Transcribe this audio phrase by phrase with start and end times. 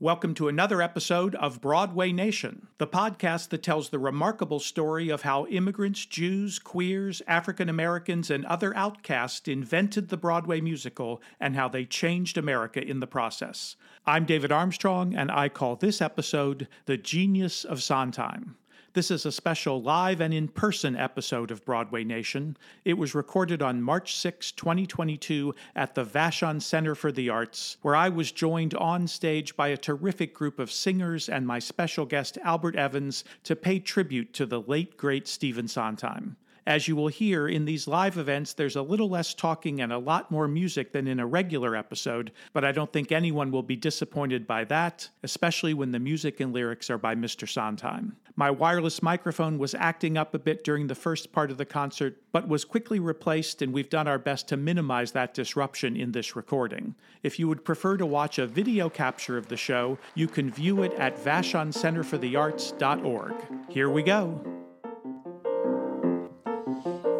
[0.00, 5.22] Welcome to another episode of Broadway Nation, the podcast that tells the remarkable story of
[5.22, 11.68] how immigrants, Jews, queers, African Americans, and other outcasts invented the Broadway musical and how
[11.68, 13.76] they changed America in the process.
[14.04, 18.56] I'm David Armstrong, and I call this episode The Genius of Sondheim.
[18.94, 22.56] This is a special live and in person episode of Broadway Nation.
[22.84, 27.96] It was recorded on March 6, 2022, at the Vashon Center for the Arts, where
[27.96, 32.38] I was joined on stage by a terrific group of singers and my special guest
[32.44, 36.36] Albert Evans to pay tribute to the late, great Stephen Sondheim.
[36.66, 39.98] As you will hear in these live events, there's a little less talking and a
[39.98, 43.76] lot more music than in a regular episode, but I don't think anyone will be
[43.76, 47.46] disappointed by that, especially when the music and lyrics are by Mr.
[47.46, 48.16] Sondheim.
[48.36, 52.16] My wireless microphone was acting up a bit during the first part of the concert,
[52.32, 56.34] but was quickly replaced, and we've done our best to minimize that disruption in this
[56.34, 56.94] recording.
[57.22, 60.82] If you would prefer to watch a video capture of the show, you can view
[60.82, 63.34] it at vashoncenterforthearts.org.
[63.68, 64.63] Here we go.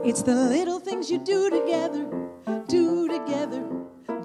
[0.04, 2.04] It's the little things you do together,
[2.68, 3.64] do together,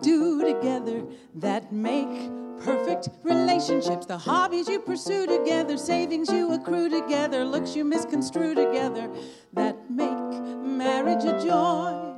[0.01, 2.29] do together that make
[2.61, 4.05] perfect relationships.
[4.05, 9.09] The hobbies you pursue together, savings you accrue together, looks you misconstrue together
[9.53, 12.08] that make marriage a joy.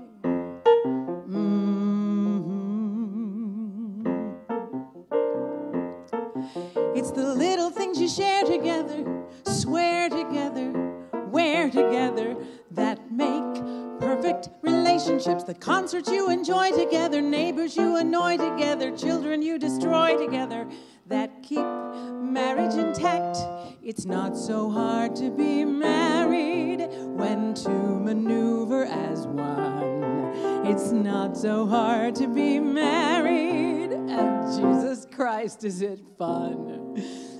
[15.51, 20.65] The concerts you enjoy together, neighbors you annoy together, children you destroy together
[21.07, 21.65] that keep
[22.21, 23.37] marriage intact.
[23.83, 30.67] It's not so hard to be married when to maneuver as one.
[30.67, 36.93] It's not so hard to be married, and Jesus Christ, is it fun?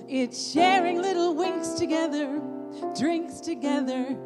[0.06, 2.42] It's sharing little winks together,
[2.94, 4.18] drinks together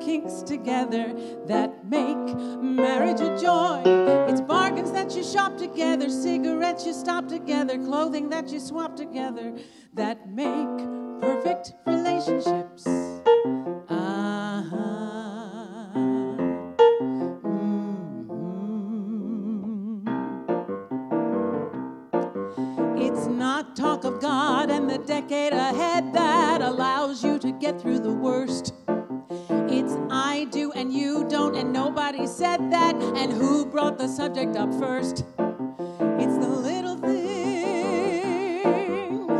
[0.00, 1.14] kinks together
[1.46, 3.82] that make marriage a joy.
[4.28, 9.54] It's bargains that you shop together, cigarettes you stop together, clothing that you swap together
[9.94, 10.78] that make
[11.20, 12.86] perfect relationships.
[12.86, 14.76] Uh-huh.
[22.96, 27.98] It's not talk of God and the decade ahead that allows you to get through
[28.00, 28.72] the worst.
[30.40, 32.94] I do and you don't, and nobody said that.
[32.94, 35.26] And who brought the subject up first?
[35.38, 37.44] It's the little things,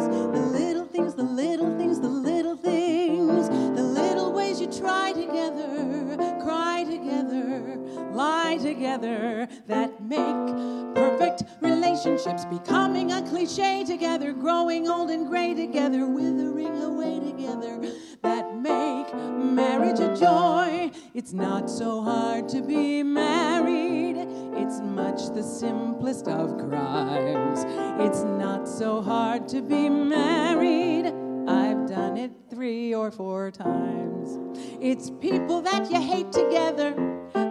[0.06, 6.18] the little things, the little things, the little things, the little ways you try together,
[6.42, 7.78] cry together,
[8.12, 12.44] lie together that make perfect relationships.
[12.44, 17.80] Becoming a cliche together, growing old and gray together, withering away together
[18.20, 20.90] that make marriage a joy.
[21.14, 24.16] It's not so hard to be married.
[24.56, 27.64] It's much the simplest of crimes.
[28.00, 31.06] It's not so hard to be married.
[31.48, 34.38] I've done it three or four times.
[34.80, 36.92] It's people that you hate together,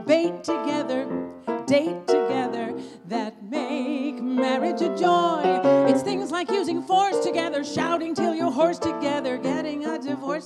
[0.06, 1.08] bait together,
[1.66, 2.74] date together
[3.06, 5.42] that make marriage a joy.
[5.90, 9.29] It's things like using force together, shouting till you're hoarse together,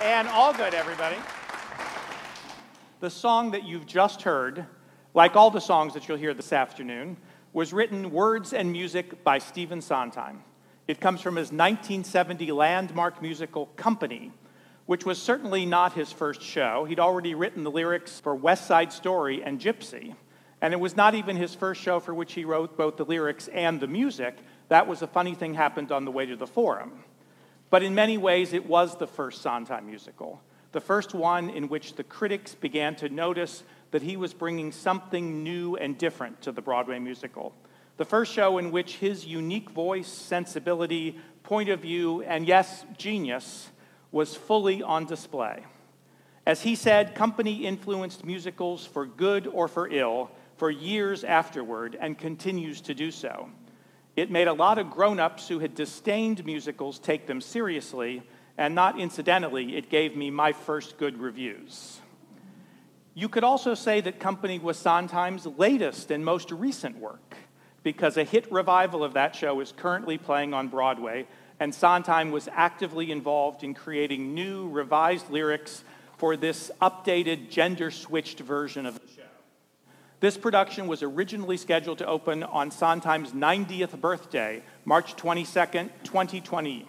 [0.00, 1.16] And all good, everybody.
[3.00, 4.66] The song that you've just heard
[5.14, 7.16] like all the songs that you'll hear this afternoon,
[7.52, 10.42] was written words and music by Stephen Sondheim.
[10.88, 14.32] It comes from his 1970 landmark musical Company,
[14.86, 16.84] which was certainly not his first show.
[16.84, 20.16] He'd already written the lyrics for West Side Story and Gypsy,
[20.60, 23.48] and it was not even his first show for which he wrote both the lyrics
[23.48, 24.36] and the music.
[24.68, 27.04] That was a funny thing happened on the way to the forum.
[27.68, 30.40] But in many ways, it was the first Sondheim musical,
[30.72, 33.62] the first one in which the critics began to notice
[33.92, 37.54] that he was bringing something new and different to the Broadway musical
[38.02, 43.70] the first show in which his unique voice, sensibility, point of view, and yes, genius
[44.10, 45.62] was fully on display.
[46.44, 52.18] As he said, company influenced musicals for good or for ill for years afterward and
[52.18, 53.48] continues to do so.
[54.16, 58.22] It made a lot of grown ups who had disdained musicals take them seriously,
[58.58, 62.01] and not incidentally, it gave me my first good reviews.
[63.14, 67.36] You could also say that Company was Sondheim's latest and most recent work
[67.82, 71.26] because a hit revival of that show is currently playing on Broadway,
[71.60, 75.84] and Sondheim was actively involved in creating new, revised lyrics
[76.16, 79.22] for this updated, gender switched version of the show.
[80.20, 86.86] This production was originally scheduled to open on Sondheim's 90th birthday, March 22nd, 2020.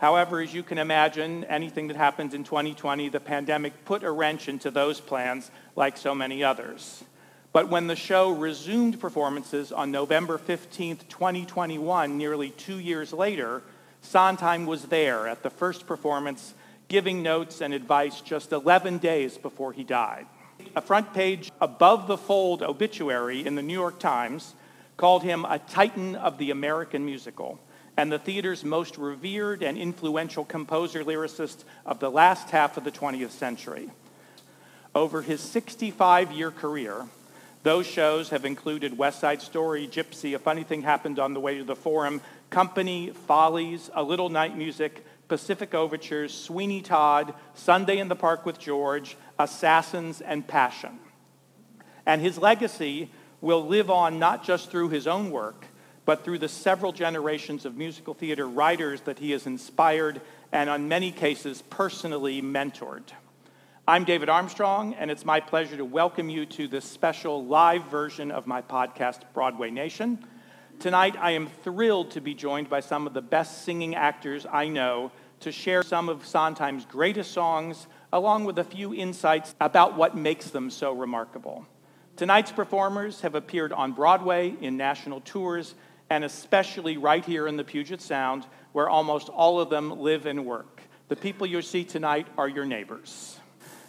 [0.00, 4.48] However, as you can imagine, anything that happens in 2020, the pandemic put a wrench
[4.48, 7.04] into those plans like so many others.
[7.52, 13.62] But when the show resumed performances on November 15, 2021, nearly two years later,
[14.00, 16.54] Sondheim was there at the first performance,
[16.88, 20.24] giving notes and advice just 11 days before he died.
[20.74, 24.54] A front page above the fold obituary in the New York Times
[24.96, 27.60] called him a titan of the American musical
[28.00, 32.90] and the theater's most revered and influential composer lyricist of the last half of the
[32.90, 33.90] 20th century.
[34.94, 37.04] Over his 65 year career,
[37.62, 41.58] those shows have included West Side Story, Gypsy, A Funny Thing Happened on the Way
[41.58, 48.08] to the Forum, Company, Follies, A Little Night Music, Pacific Overtures, Sweeney Todd, Sunday in
[48.08, 50.98] the Park with George, Assassins, and Passion.
[52.06, 53.10] And his legacy
[53.42, 55.66] will live on not just through his own work,
[56.10, 60.20] but through the several generations of musical theater writers that he has inspired
[60.50, 63.04] and, in many cases, personally mentored.
[63.86, 68.32] I'm David Armstrong, and it's my pleasure to welcome you to this special live version
[68.32, 70.26] of my podcast, Broadway Nation.
[70.80, 74.66] Tonight, I am thrilled to be joined by some of the best singing actors I
[74.66, 80.16] know to share some of Sondheim's greatest songs, along with a few insights about what
[80.16, 81.68] makes them so remarkable.
[82.16, 85.76] Tonight's performers have appeared on Broadway in national tours,
[86.10, 90.44] and especially right here in the Puget Sound, where almost all of them live and
[90.44, 90.82] work.
[91.08, 93.38] The people you'll see tonight are your neighbors.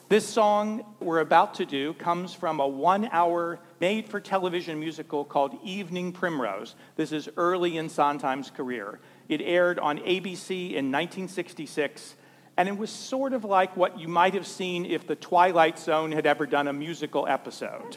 [0.08, 5.24] This song we're about to do comes from a one hour made for television musical
[5.24, 6.76] called Evening Primrose.
[6.98, 9.00] This is early in Sondheim's career.
[9.30, 12.16] It aired on ABC in 1966,
[12.58, 16.12] and it was sort of like what you might have seen if The Twilight Zone
[16.12, 17.96] had ever done a musical episode.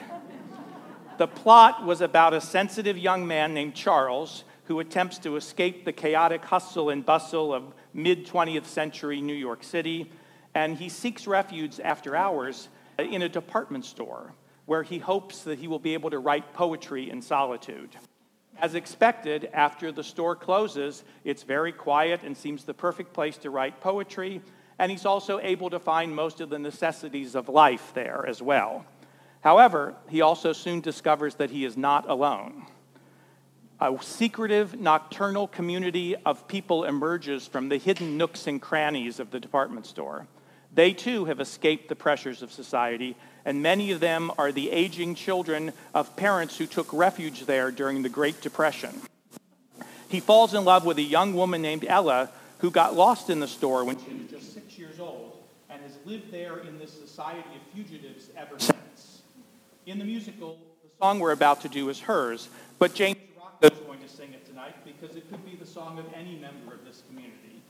[1.18, 5.92] The plot was about a sensitive young man named Charles who attempts to escape the
[5.92, 10.10] chaotic hustle and bustle of mid 20th century New York City
[10.54, 12.68] and he seeks refuge after hours
[12.98, 14.32] in a department store
[14.66, 17.90] where he hopes that he will be able to write poetry in solitude.
[18.58, 23.50] As expected, after the store closes, it's very quiet and seems the perfect place to
[23.50, 24.40] write poetry,
[24.78, 28.86] and he's also able to find most of the necessities of life there as well.
[29.44, 32.64] However, he also soon discovers that he is not alone.
[33.78, 39.38] A secretive, nocturnal community of people emerges from the hidden nooks and crannies of the
[39.38, 40.26] department store.
[40.72, 45.14] They too have escaped the pressures of society, and many of them are the aging
[45.14, 48.98] children of parents who took refuge there during the Great Depression.
[50.08, 53.48] He falls in love with a young woman named Ella who got lost in the
[53.48, 57.40] store when she was just six years old and has lived there in this society
[57.40, 59.13] of fugitives ever since.
[59.86, 62.48] In the musical, the song we're about to do is hers,
[62.78, 65.98] but James Rocco is going to sing it tonight because it could be the song
[65.98, 67.60] of any member of this community.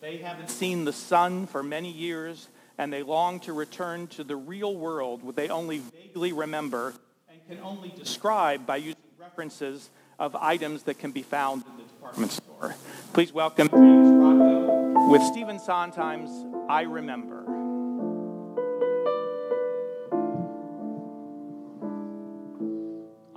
[0.00, 2.46] They haven't seen the sun for many years,
[2.78, 6.94] and they long to return to the real world, what they only vaguely remember
[7.28, 11.82] and can only describe by using references of items that can be found in the
[11.82, 12.76] department store.
[13.12, 16.30] Please welcome James Rocco with Stephen Sondheim's
[16.68, 17.55] I Remember.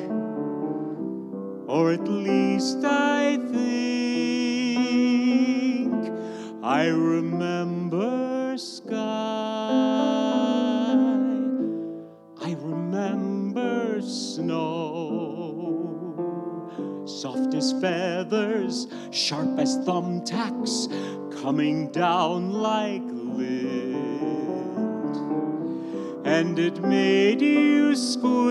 [1.68, 3.64] or at least I think
[6.64, 8.98] I remember sky.
[12.40, 14.64] I remember snow,
[17.06, 20.88] soft as feathers, sharp as thumbtacks,
[21.42, 23.96] coming down like lint.
[26.26, 28.44] And it made you squint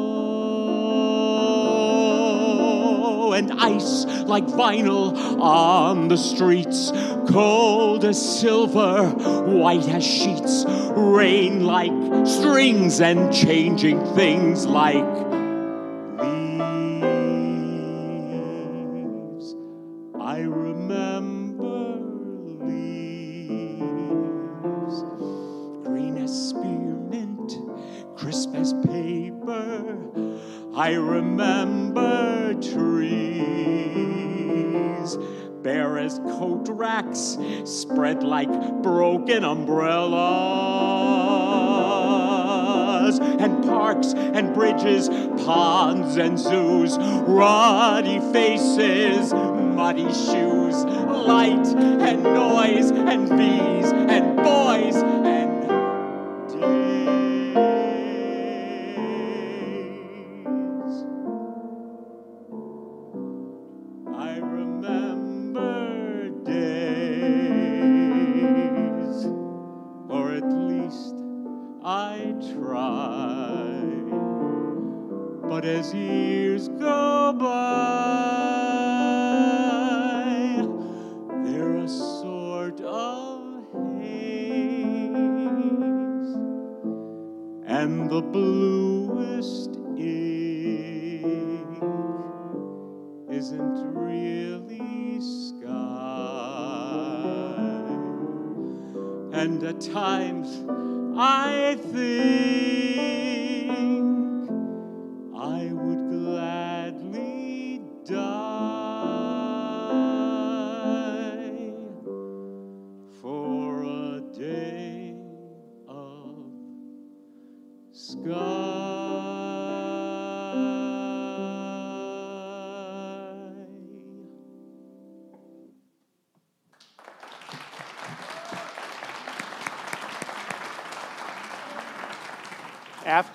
[3.34, 6.92] And ice like vinyl on the streets,
[7.32, 11.92] cold as silver, white as sheets, rain like
[12.28, 15.09] strings, and changing things like
[38.40, 40.00] like broken umbrellas,
[43.20, 45.10] and parks and bridges,
[45.44, 55.39] ponds and zoos, ruddy faces, muddy shoes, light and noise, and bees and boys and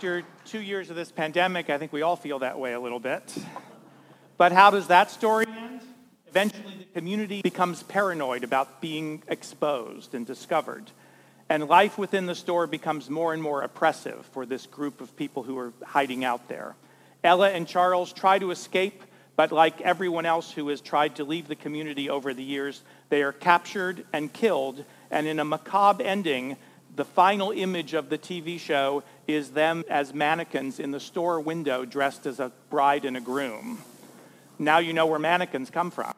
[0.05, 3.01] After two years of this pandemic, I think we all feel that way a little
[3.01, 3.35] bit.
[4.37, 5.81] But how does that story end?
[6.29, 10.91] Eventually, the community becomes paranoid about being exposed and discovered.
[11.49, 15.43] And life within the store becomes more and more oppressive for this group of people
[15.43, 16.77] who are hiding out there.
[17.23, 19.03] Ella and Charles try to escape,
[19.37, 23.23] but like everyone else who has tried to leave the community over the years, they
[23.23, 24.85] are captured and killed.
[25.11, 26.59] And in a macabre ending,
[26.97, 31.85] the final image of the TV show is them as mannequins in the store window
[31.85, 33.79] dressed as a bride and a groom.
[34.59, 36.13] Now you know where mannequins come from.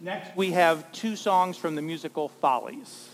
[0.00, 3.08] Next, we have two songs from the musical Follies.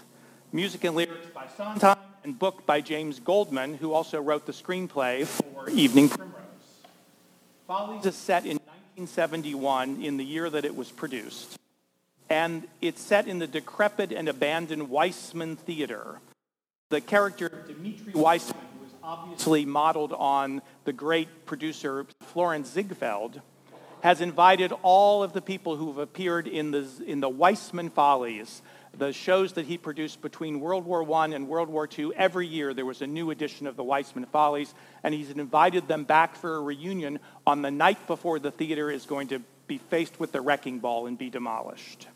[0.52, 5.24] Music and lyrics by Sondheim and book by James Goldman, who also wrote the screenplay
[5.24, 6.34] for Evening Primrose.
[7.68, 11.56] Follies is set in 1971, in the year that it was produced.
[12.30, 16.20] And it's set in the decrepit and abandoned Weissman Theater.
[16.88, 23.40] The character Dimitri Weissman, who is obviously modeled on the great producer Florenz Ziegfeld,
[24.02, 28.62] has invited all of the people who have appeared in the, in the Weissman Follies,
[28.96, 32.12] the shows that he produced between World War I and World War II.
[32.16, 34.72] Every year there was a new edition of the Weissman Follies,
[35.02, 39.04] and he's invited them back for a reunion on the night before the theater is
[39.04, 42.06] going to be faced with the wrecking ball and be demolished.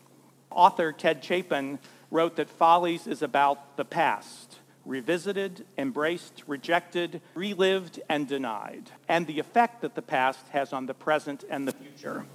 [0.55, 1.77] Author Ted Chapin
[2.09, 9.39] wrote that Follies is about the past, revisited, embraced, rejected, relived, and denied, and the
[9.39, 12.25] effect that the past has on the present and the future.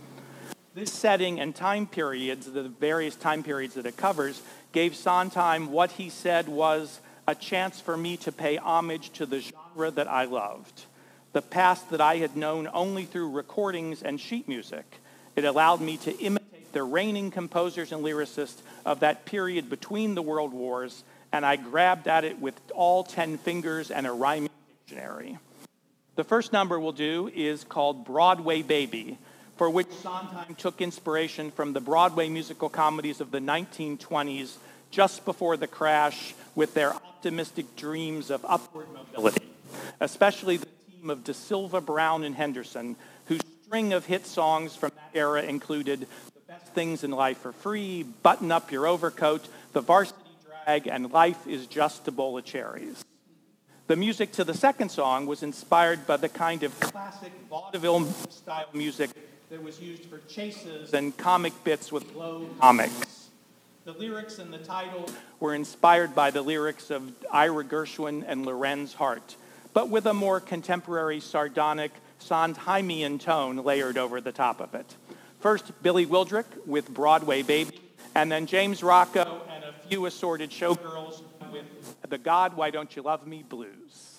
[0.74, 5.92] This setting and time periods, the various time periods that it covers, gave Sondheim what
[5.92, 10.24] he said was a chance for me to pay homage to the genre that I
[10.24, 10.84] loved,
[11.32, 15.00] the past that I had known only through recordings and sheet music.
[15.36, 16.39] It allowed me to imitate
[16.72, 22.08] the reigning composers and lyricists of that period between the world wars, and I grabbed
[22.08, 24.50] at it with all 10 fingers and a rhyming
[24.86, 25.38] dictionary.
[26.16, 29.18] The first number we'll do is called Broadway Baby,
[29.56, 34.56] for which Sondheim took inspiration from the Broadway musical comedies of the 1920s,
[34.90, 39.50] just before the crash, with their optimistic dreams of upward mobility,
[40.00, 42.96] especially the team of DeSylva, Brown, and Henderson,
[43.26, 46.08] whose string of hit songs from that era included
[46.50, 50.18] Best Things in Life Are Free, Button Up Your Overcoat, The Varsity
[50.64, 53.04] Drag, and Life is Just a Bowl of Cherries.
[53.86, 58.66] The music to the second song was inspired by the kind of classic vaudeville style
[58.74, 59.10] music
[59.48, 63.28] that was used for chases and comic bits with low comics.
[63.84, 68.94] The lyrics and the title were inspired by the lyrics of Ira Gershwin and Lorenz
[68.94, 69.36] Hart,
[69.72, 74.96] but with a more contemporary, sardonic, Sondheimian tone layered over the top of it.
[75.40, 77.80] First, Billy Wildrick with Broadway Baby,
[78.14, 81.64] and then James Rocco and a few assorted showgirls with
[82.08, 84.09] the God Why Don't You Love Me blues.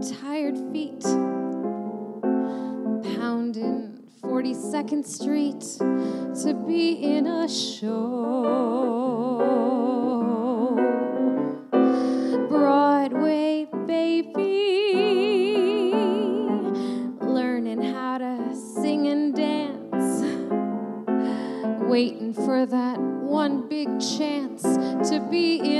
[0.00, 1.02] Tired feet,
[3.02, 5.60] pounding 42nd Street
[6.42, 8.06] to be in a show.
[12.48, 14.32] Broadway baby,
[17.20, 20.22] learning how to sing and dance,
[21.82, 25.79] waiting for that one big chance to be in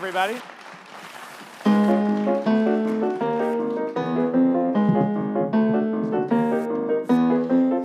[0.00, 0.40] everybody.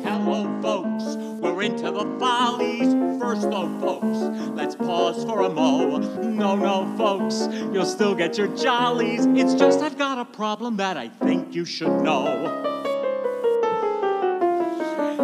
[0.01, 1.17] Hello, folks.
[1.41, 2.93] We're into the follies.
[3.19, 4.17] First, though, folks,
[4.55, 5.97] let's pause for a mo.
[6.21, 9.25] No, no, folks, you'll still get your jollies.
[9.25, 12.74] It's just I've got a problem that I think you should know.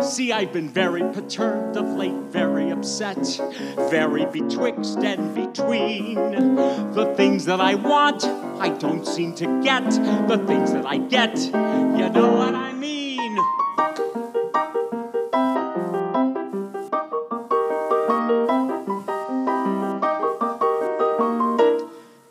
[0.02, 3.18] See, I've been very perturbed of late, very upset,
[3.90, 6.16] very betwixt and between.
[6.94, 9.86] The things that I want, I don't seem to get.
[10.28, 13.38] The things that I get, you know what I mean.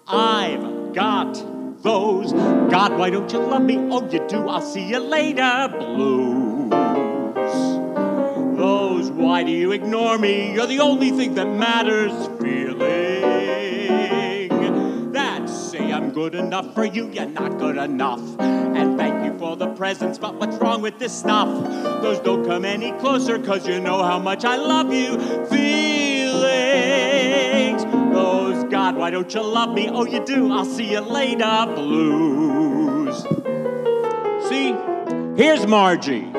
[0.09, 1.35] I've got
[1.83, 2.33] those.
[2.33, 3.79] God, why don't you love me?
[3.91, 4.49] Oh, you do.
[4.49, 5.69] I'll see you later.
[5.79, 6.50] Blues.
[9.41, 10.53] Why do you ignore me?
[10.53, 12.13] You're the only thing that matters.
[12.43, 12.83] Feeling
[15.13, 18.21] that say I'm good enough for you, you're not good enough.
[18.39, 21.49] And thank you for the presents, but what's wrong with this stuff?
[22.03, 25.19] Those don't come any closer, cause you know how much I love you.
[25.47, 26.43] Feelings,
[28.13, 29.89] those God, why don't you love me?
[29.89, 31.65] Oh, you do, I'll see you later.
[31.75, 33.25] Blues.
[34.51, 34.77] See,
[35.35, 36.31] here's Margie.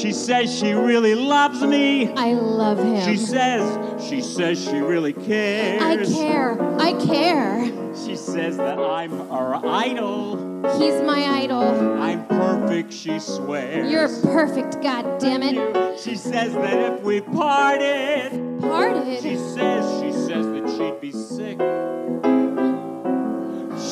[0.00, 2.12] She says she really loves me.
[2.14, 3.04] I love him.
[3.04, 5.82] She says, she says she really cares.
[5.82, 6.80] I care.
[6.80, 7.64] I care.
[7.96, 10.36] She says that I'm her idol.
[10.78, 12.00] He's my idol.
[12.00, 13.90] I'm perfect, she swears.
[13.90, 15.98] You're perfect, God damn it.
[15.98, 19.20] She says that if we parted, Parted.
[19.20, 21.58] she says, she says that she'd be sick.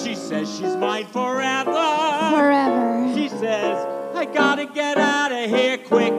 [0.03, 0.96] She says she's mine
[4.37, 6.13] gotta get out of here quick.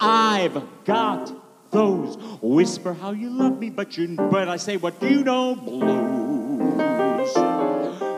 [0.00, 1.30] I've got
[1.70, 5.62] those whisper how you love me, but you but I say what do you don't
[5.62, 7.34] blues.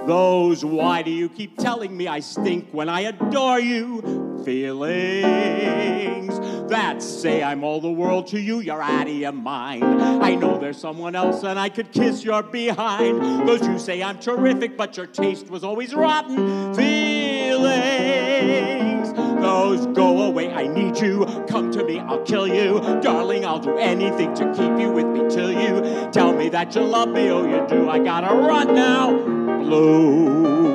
[0.07, 4.43] Those why do you keep telling me I stink when I adore you?
[4.45, 9.85] Feelings that say I'm all the world to you, you're out of your mind.
[9.85, 13.49] I know there's someone else and I could kiss your behind.
[13.49, 16.75] Those you say I'm terrific, but your taste was always rotten.
[16.75, 17.08] Feelings,
[19.41, 20.53] those go away.
[20.53, 21.25] I need you.
[21.49, 22.81] Come to me, I'll kill you.
[23.03, 26.83] Darling, I'll do anything to keep you with me till you tell me that you
[26.83, 27.29] love me.
[27.29, 27.89] Oh, you do.
[27.89, 29.11] I gotta run now.
[29.59, 30.68] Blues.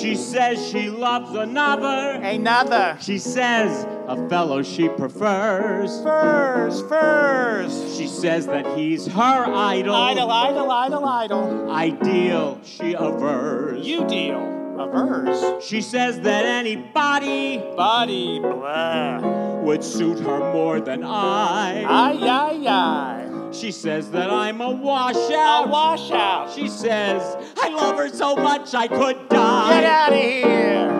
[0.00, 2.20] She says she loves another.
[2.22, 2.96] Another.
[3.00, 6.02] She says a fellow she prefers.
[6.02, 7.96] Furs, furs.
[7.96, 9.94] She says that he's her idol.
[9.94, 11.70] Idol, idol, idol, idol.
[11.70, 13.86] Ideal she avers.
[13.86, 14.38] You deal.
[14.80, 15.62] Avers.
[15.62, 19.18] She says that anybody Body, blah.
[19.60, 21.84] would suit her more than I.
[21.84, 23.29] Ay, ay, ay.
[23.52, 25.66] She says that I'm a washout.
[25.66, 26.52] A washout.
[26.54, 27.22] She says
[27.58, 29.80] I love her so much I could die.
[29.80, 30.90] Get out of here.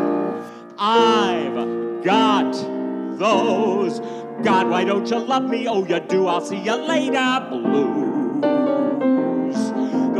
[0.79, 2.53] I've got
[3.19, 4.01] those.
[4.43, 5.69] God, why don't you love me?
[5.69, 6.27] Oh, you do.
[6.27, 7.47] I'll see you later.
[7.51, 8.10] Blues.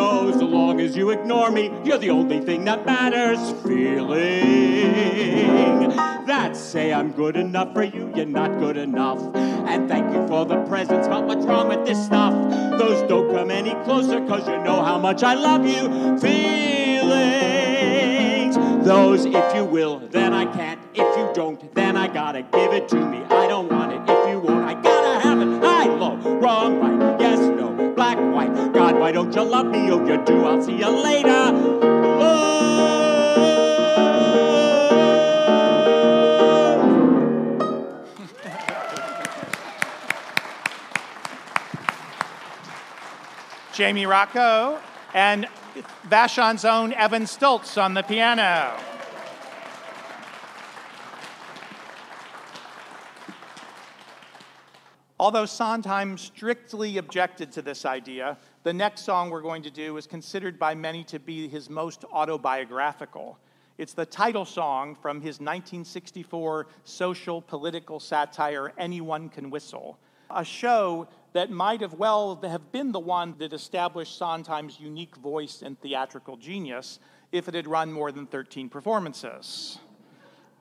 [0.01, 1.71] Goes as long as you ignore me.
[1.85, 3.39] You're the only thing that matters.
[3.61, 4.01] Feeling
[6.27, 8.11] that say I'm good enough for you.
[8.17, 9.21] You're not good enough.
[9.37, 11.07] And thank you for the presents.
[11.07, 12.33] But what's wrong with this stuff?
[12.79, 16.19] Those don't come any closer, cause you know how much I love you.
[16.19, 17.11] Feelings.
[18.87, 20.81] Those, if you will, then I can't.
[20.95, 23.23] If you don't, then I gotta give it to me.
[23.25, 24.01] I don't want it.
[24.11, 25.63] If you won't, I gotta have it.
[25.63, 27.00] High, low, wrong, right,
[28.21, 28.73] no, white.
[28.73, 29.91] God, why don't you love me?
[29.91, 30.45] Oh, you do.
[30.45, 31.29] I'll see you later.
[43.75, 44.79] Jamie Rocco
[45.15, 45.49] and
[46.05, 48.77] Vashon's own Evan Stoltz on the piano.
[55.21, 60.07] Although Sondheim strictly objected to this idea, the next song we're going to do is
[60.07, 63.39] considered by many to be his most autobiographical.
[63.77, 69.99] It's the title song from his 1964 social political satire, Anyone Can Whistle,
[70.31, 75.61] a show that might have well have been the one that established Sondheim's unique voice
[75.61, 76.99] and theatrical genius
[77.31, 79.81] if it had run more than 13 performances.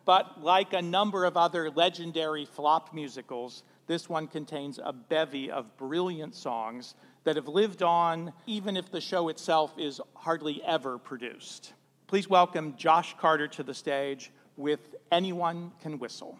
[0.03, 5.75] But like a number of other legendary flop musicals, this one contains a bevy of
[5.75, 11.73] brilliant songs that have lived on even if the show itself is hardly ever produced.
[12.05, 16.37] Please welcome Josh Carter to the stage with Anyone Can Whistle.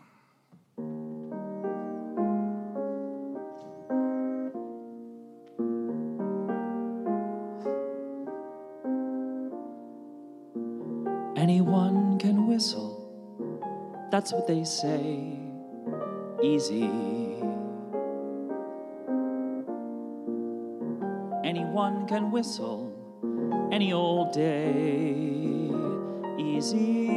[11.35, 15.39] Anyone can whistle, that's what they say.
[16.43, 17.28] Easy.
[22.09, 22.91] Can whistle
[23.71, 25.13] any old day.
[26.39, 27.07] Easy.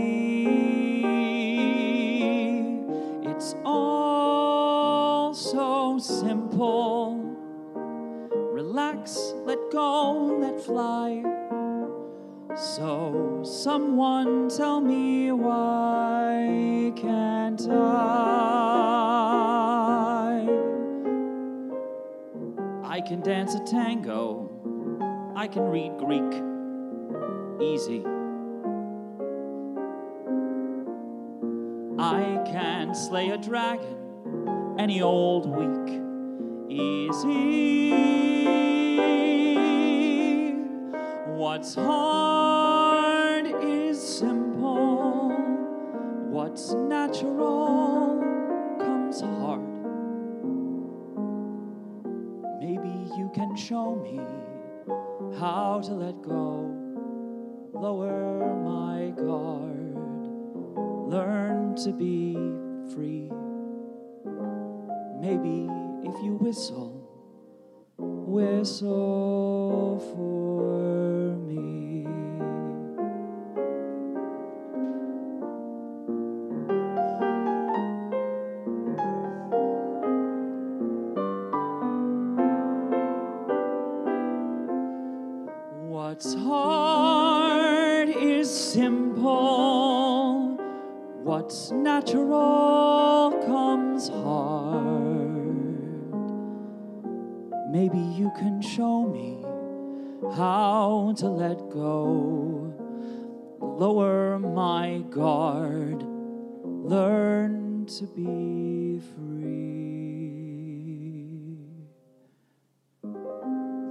[3.23, 7.17] It's all so simple.
[8.53, 11.23] Relax, let go, let fly.
[12.55, 18.03] So, someone tell me why can't I?
[22.85, 24.52] I can dance a tango,
[25.35, 26.31] I can read Greek.
[27.61, 28.05] Easy.
[31.99, 36.03] I can slay a dragon any old week.
[36.69, 37.93] Easy.
[41.29, 45.31] What's hard is simple.
[46.29, 48.12] What's natural
[55.43, 56.71] how to let go,
[57.75, 59.97] lower my guard,
[61.11, 62.35] learn to be
[62.95, 63.29] free.
[65.21, 65.67] Maybe
[66.09, 66.95] if you whistle,
[67.99, 70.82] whistle for
[101.53, 102.73] let go,
[103.61, 106.03] lower my guard,
[106.65, 109.83] learn to be free.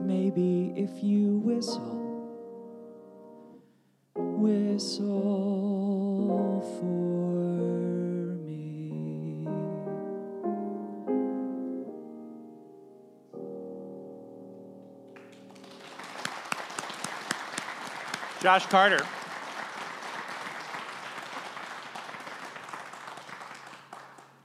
[0.02, 2.00] Maybe if you whistle,
[4.16, 5.51] whistle
[18.42, 19.06] Josh Carter.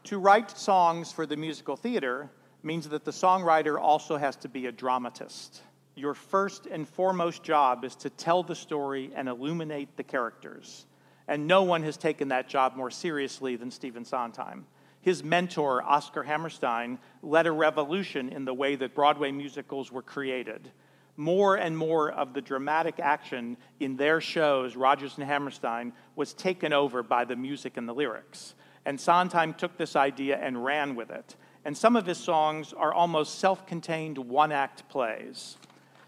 [0.04, 2.30] To write songs for the musical theater
[2.62, 5.62] means that the songwriter also has to be a dramatist.
[5.94, 10.84] Your first and foremost job is to tell the story and illuminate the characters.
[11.26, 14.66] And no one has taken that job more seriously than Stephen Sondheim.
[15.00, 20.70] His mentor, Oscar Hammerstein, led a revolution in the way that Broadway musicals were created.
[21.16, 26.72] More and more of the dramatic action in their shows, Rodgers and Hammerstein, was taken
[26.72, 28.54] over by the music and the lyrics.
[28.84, 31.36] And Sondheim took this idea and ran with it.
[31.64, 35.56] And some of his songs are almost self contained one act plays.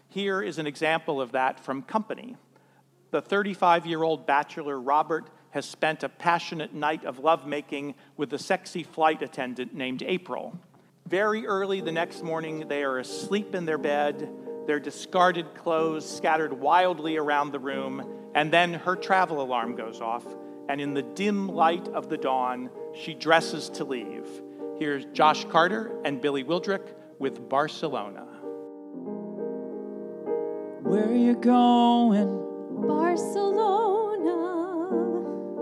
[0.07, 2.37] Here is an example of that from Company.
[3.11, 8.39] The 35 year old bachelor Robert has spent a passionate night of lovemaking with a
[8.39, 10.57] sexy flight attendant named April.
[11.07, 14.29] Very early the next morning, they are asleep in their bed,
[14.69, 20.23] their discarded clothes scattered wildly around the room, and then her travel alarm goes off,
[20.69, 24.27] and in the dim light of the dawn, she dresses to leave.
[24.77, 28.27] Here's Josh Carter and Billy Wildrick with Barcelona.
[30.83, 32.27] Where are you going?
[32.87, 34.29] Barcelona.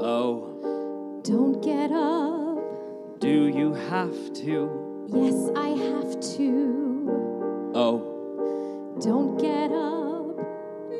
[0.03, 3.19] Oh, Don't get up.
[3.21, 5.07] do you have to?
[5.13, 7.71] Yes, I have to.
[7.73, 8.06] Oh,
[8.99, 10.25] Don't get up.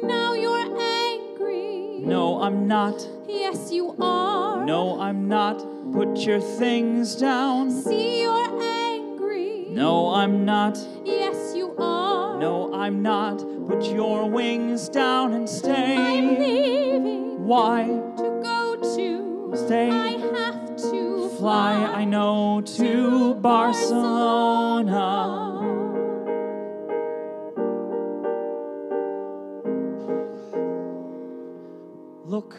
[0.03, 1.99] Now you're angry.
[2.01, 3.07] no, I'm not.
[3.27, 4.63] Yes, you are.
[4.63, 5.65] No, I'm not.
[5.91, 7.71] Put your things down.
[7.71, 9.65] See, you're angry.
[9.69, 10.77] No, I'm not.
[11.05, 12.37] Yes, you are.
[12.39, 13.39] No, I'm not.
[13.67, 15.97] Put your wings down and stay.
[15.97, 17.85] I'm leaving Why?
[18.17, 19.53] to go to.
[19.65, 19.89] Stay.
[19.89, 25.36] I have to Fly, I know, to Barcelona.
[32.37, 32.55] Look,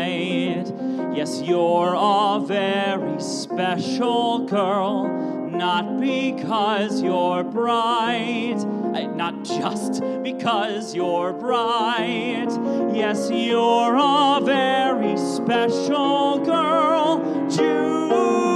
[1.14, 5.10] Yes, you're a very special girl,
[5.50, 8.60] not because you're bright,
[8.96, 12.48] uh, not just because you're bright.
[12.96, 18.47] Yes, you're a very special girl, June.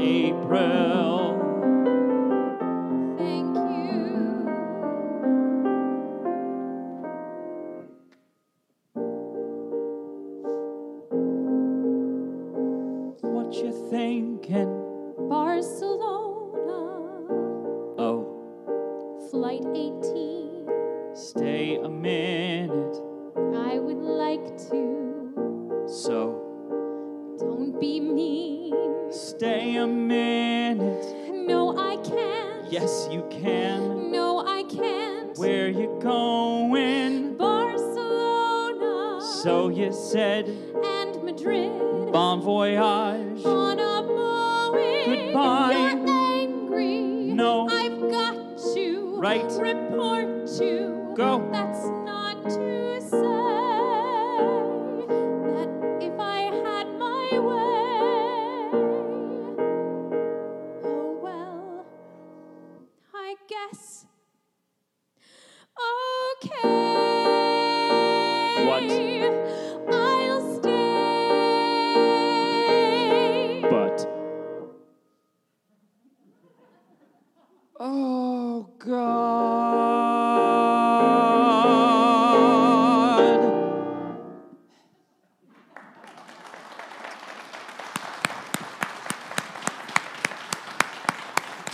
[0.00, 1.19] April.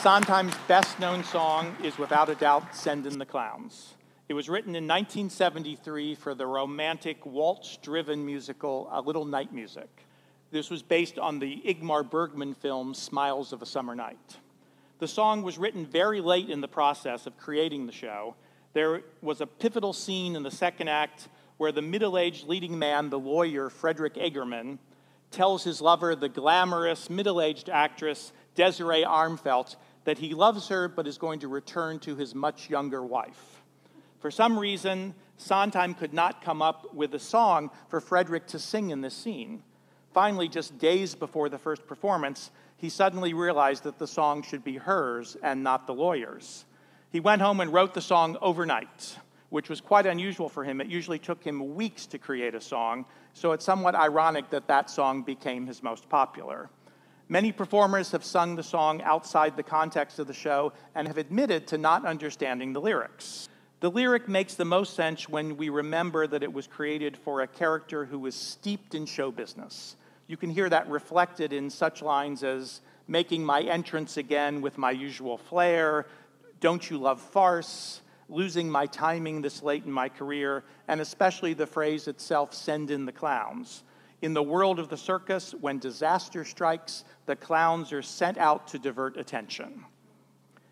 [0.07, 3.95] Sondheim's best known song is without a doubt Send in the Clowns.
[4.29, 9.89] It was written in 1973 for the romantic waltz driven musical A Little Night Music.
[10.53, 14.37] This was based on the Ingmar Bergman film Smiles of a Summer Night.
[15.01, 18.37] The song was written very late in the process of creating the show.
[18.75, 23.11] There was a pivotal scene in the second act where the middle aged leading man,
[23.11, 24.79] the lawyer Frederick Egerman,
[25.33, 29.75] tells his lover, the glamorous middle aged actress Desiree Armfeldt,
[30.07, 33.61] that he loves her but is going to return to his much younger wife.
[34.21, 38.91] For some reason, Sondheim could not come up with a song for Frederick to sing
[38.91, 39.65] in this scene.
[40.15, 44.77] Finally, just days before the first performance, he suddenly realized that the song should be
[44.77, 46.65] hers and not the lawyer's.
[47.11, 49.19] He went home and wrote the song overnight,
[49.51, 50.81] which was quite unusual for him.
[50.81, 54.89] It usually took him weeks to create a song, so it's somewhat ironic that that
[54.89, 56.71] song became his most popular.
[57.29, 61.67] Many performers have sung the song outside the context of the show and have admitted
[61.69, 63.49] to not understanding the lyrics.
[63.81, 67.49] The lyric makes the most sense when we remember that it was created for a
[67.49, 69.97] character who was steeped in show business.
[70.29, 74.93] You can hear that reflected in such lines as making my entrance again with my
[74.93, 76.07] usual flair,
[76.61, 81.67] don't you love farce, losing my timing this late in my career, and especially the
[81.67, 83.83] phrase itself, send in the clowns.
[84.23, 88.79] In the world of the circus, when disaster strikes, the clowns are sent out to
[88.79, 89.85] divert attention.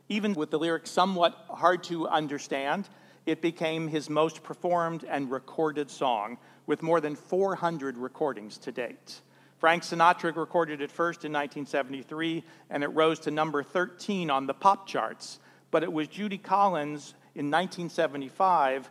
[0.09, 2.89] Even with the lyrics somewhat hard to understand,
[3.27, 9.21] it became his most performed and recorded song, with more than 400 recordings to date.
[9.59, 14.55] Frank Sinatra recorded it first in 1973, and it rose to number 13 on the
[14.55, 15.39] pop charts.
[15.71, 18.91] But it was Judy Collins in 1975,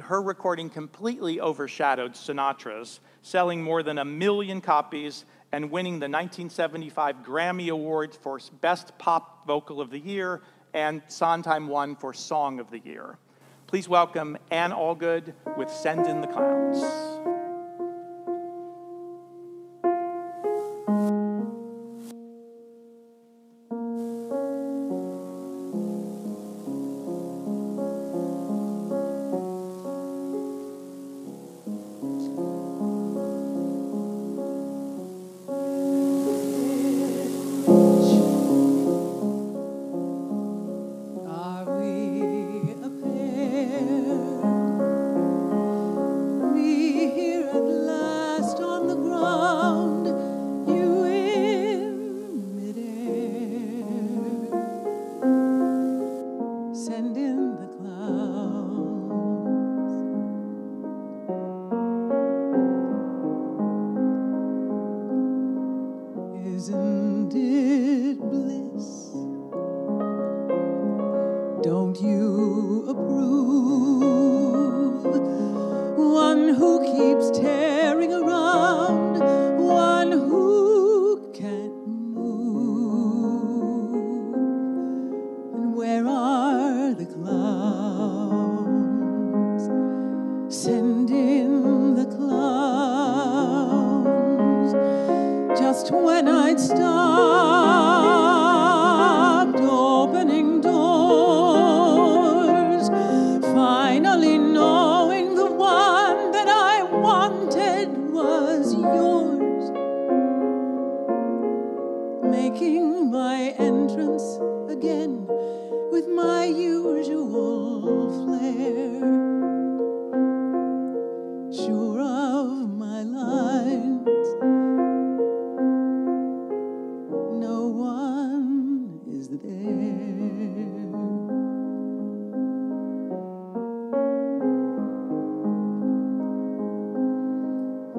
[0.00, 7.16] her recording completely overshadowed Sinatra's, selling more than a million copies and winning the 1975
[7.16, 10.42] Grammy Award for Best Pop Vocal of the Year
[10.74, 13.18] and Sondheim won for Song of the Year.
[13.66, 17.31] Please welcome Anne Allgood with Send in the Clowns.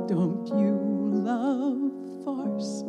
[0.08, 0.76] Don't you
[1.14, 1.80] love
[2.26, 2.84] farce?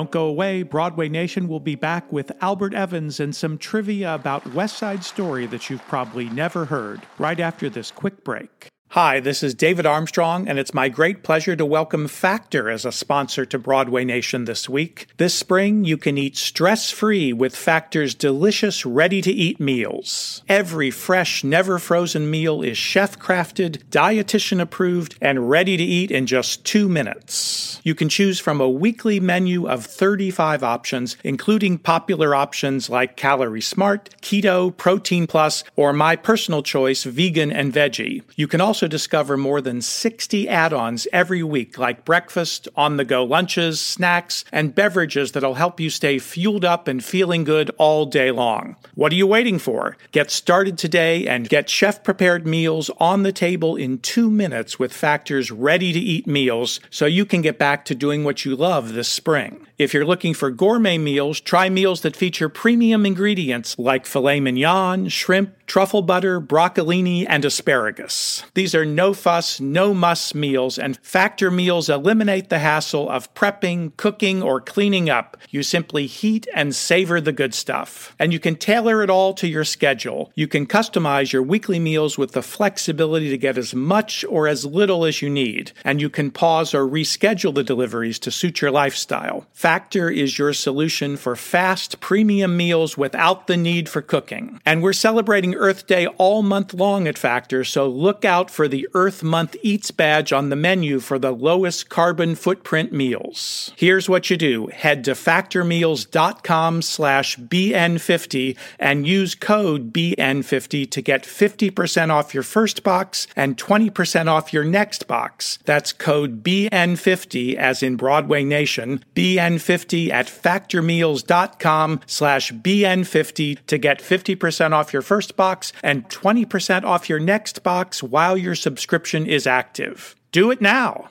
[0.00, 0.62] Don't go away.
[0.62, 5.44] Broadway Nation will be back with Albert Evans and some trivia about West Side Story
[5.44, 8.68] that you've probably never heard right after this quick break.
[8.94, 12.90] Hi, this is David Armstrong, and it's my great pleasure to welcome Factor as a
[12.90, 15.06] sponsor to Broadway Nation this week.
[15.16, 20.42] This spring, you can eat stress free with Factor's delicious, ready to eat meals.
[20.48, 26.26] Every fresh, never frozen meal is chef crafted, dietitian approved, and ready to eat in
[26.26, 27.80] just two minutes.
[27.84, 33.60] You can choose from a weekly menu of 35 options, including popular options like Calorie
[33.60, 38.22] Smart, Keto, Protein Plus, or my personal choice, Vegan and Veggie.
[38.34, 43.04] You can also discover more than 60 add ons every week, like breakfast, on the
[43.04, 48.06] go lunches, snacks, and beverages that'll help you stay fueled up and feeling good all
[48.06, 48.76] day long.
[48.94, 49.96] What are you waiting for?
[50.12, 54.92] Get started today and get chef prepared meals on the table in two minutes with
[54.92, 58.92] Factor's ready to eat meals so you can get back to doing what you love
[58.92, 59.66] this spring.
[59.78, 65.08] If you're looking for gourmet meals, try meals that feature premium ingredients like filet mignon,
[65.08, 68.42] shrimp, truffle butter, broccolini, and asparagus.
[68.54, 73.96] These are no fuss, no muss meals, and Factor meals eliminate the hassle of prepping,
[73.96, 75.36] cooking, or cleaning up.
[75.48, 78.16] You simply heat and savor the good stuff.
[78.18, 80.32] And you can tailor it all to your schedule.
[80.34, 84.64] You can customize your weekly meals with the flexibility to get as much or as
[84.64, 85.70] little as you need.
[85.84, 89.46] And you can pause or reschedule the deliveries to suit your lifestyle.
[89.52, 94.60] Factor is your solution for fast, premium meals without the need for cooking.
[94.66, 98.88] And we're celebrating Earth Day all month long at Factor, so look out for the
[98.94, 103.70] Earth Month Eats badge on the menu for the lowest carbon footprint meals.
[103.76, 104.68] Here's what you do.
[104.68, 112.82] Head to factormeals.com slash BN50 and use code BN50 to get 50% off your first
[112.82, 115.58] box and 20% off your next box.
[115.66, 124.72] That's code BN50 as in Broadway Nation, BN50 at factormeals.com slash BN50 to get 50%
[124.72, 125.49] off your first box
[125.82, 130.14] and 20% off your next box while your subscription is active.
[130.32, 131.10] Do it now.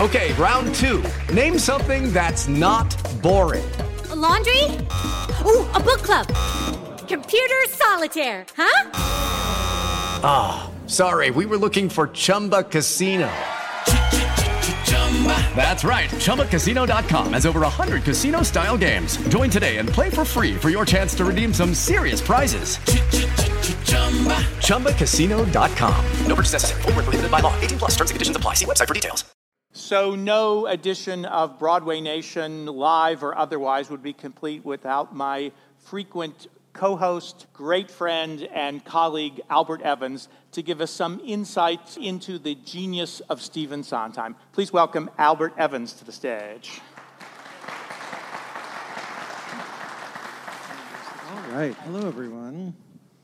[0.00, 1.02] Okay, round two.
[1.34, 2.88] Name something that's not
[3.20, 3.68] boring.
[4.10, 4.62] A laundry?
[5.44, 6.28] Ooh, a book club.
[7.08, 8.90] Computer solitaire, huh?
[10.22, 13.28] Ah, oh, sorry, we were looking for Chumba Casino.
[15.56, 16.08] That's right.
[16.10, 19.16] ChumbaCasino.com has over 100 casino style games.
[19.28, 22.78] Join today and play for free for your chance to redeem some serious prizes.
[24.68, 26.04] ChumbaCasino.com.
[26.26, 26.82] No purchase necessary.
[26.82, 27.58] Full prohibited by law.
[27.60, 28.54] 18 plus terms and conditions apply.
[28.54, 29.24] See website for details.
[29.72, 36.48] So, no edition of Broadway Nation, live or otherwise, would be complete without my frequent
[36.72, 42.54] co host, great friend, and colleague, Albert Evans, to give us some insights into the
[42.56, 44.34] genius of Stephen Sondheim.
[44.52, 46.80] Please welcome Albert Evans to the stage.
[51.30, 51.74] All right.
[51.84, 52.74] Hello, everyone.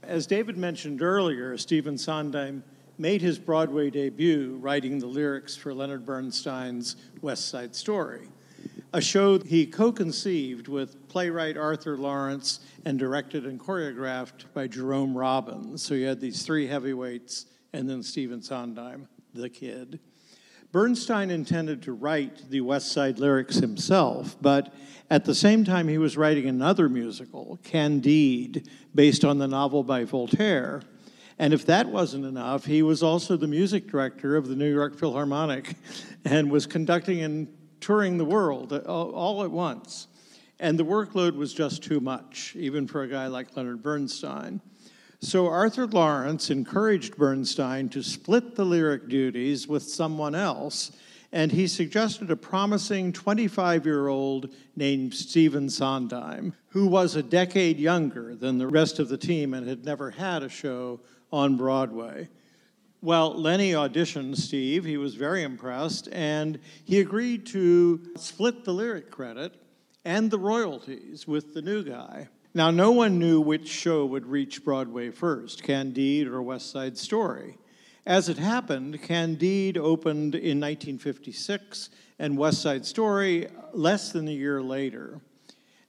[0.02, 2.62] As David mentioned earlier, Stephen Sondheim
[2.98, 8.28] made his Broadway debut writing the lyrics for Leonard Bernstein's West Side Story,
[8.94, 15.18] a show he co conceived with playwright Arthur Laurents and directed and choreographed by Jerome
[15.18, 15.82] Robbins.
[15.82, 19.98] So you had these three heavyweights and then Stephen Sondheim, the kid.
[20.70, 24.72] Bernstein intended to write the West Side lyrics himself, but
[25.10, 30.04] at the same time, he was writing another musical, Candide, based on the novel by
[30.04, 30.82] Voltaire.
[31.38, 34.96] And if that wasn't enough, he was also the music director of the New York
[34.96, 35.74] Philharmonic
[36.24, 37.48] and was conducting and
[37.84, 40.08] touring the world uh, all at once.
[40.58, 44.62] And the workload was just too much, even for a guy like Leonard Bernstein.
[45.20, 50.92] So Arthur Laurents encouraged Bernstein to split the lyric duties with someone else,
[51.32, 57.78] and he suggested a promising 25 year old named Stephen Sondheim, who was a decade
[57.78, 61.00] younger than the rest of the team and had never had a show
[61.32, 62.28] on Broadway.
[63.04, 64.86] Well, Lenny auditioned Steve.
[64.86, 69.52] He was very impressed, and he agreed to split the lyric credit
[70.06, 72.28] and the royalties with the new guy.
[72.54, 77.58] Now, no one knew which show would reach Broadway first, Candide or West Side Story.
[78.06, 84.62] As it happened, Candide opened in 1956 and West Side Story less than a year
[84.62, 85.20] later.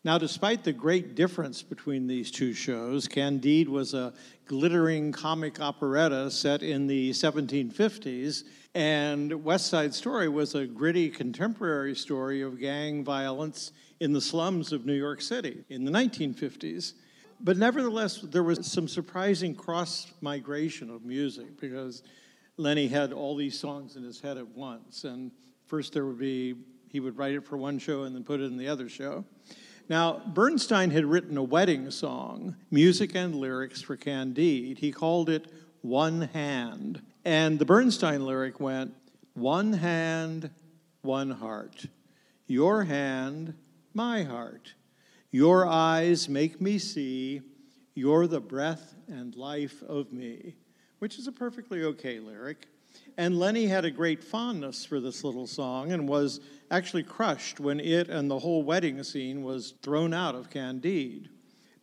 [0.06, 4.14] Now, despite the great difference between these two shows, Candide was a
[4.46, 8.44] glittering comic operetta set in the 1750s,
[8.74, 14.72] and West Side Story was a gritty contemporary story of gang violence in the slums
[14.72, 16.94] of New York City in the 1950s.
[17.42, 22.04] But nevertheless, there was some surprising cross migration of music because
[22.58, 25.04] Lenny had all these songs in his head at once.
[25.04, 25.32] And
[25.66, 26.56] first, there would be,
[26.90, 29.26] he would write it for one show and then put it in the other show.
[29.88, 34.80] Now, Bernstein had written a wedding song, music and lyrics for Candide.
[34.80, 35.48] He called it
[35.82, 37.04] One Hand.
[37.24, 38.96] And the Bernstein lyric went,
[39.36, 40.50] One hand,
[41.04, 41.86] one heart.
[42.48, 43.54] Your hand,
[43.94, 44.74] my heart.
[45.32, 47.42] Your eyes make me see,
[47.94, 50.56] you're the breath and life of me,
[50.98, 52.68] which is a perfectly okay lyric.
[53.18, 56.40] And Lenny had a great fondness for this little song and was
[56.72, 61.30] actually crushed when it and the whole wedding scene was thrown out of Candide.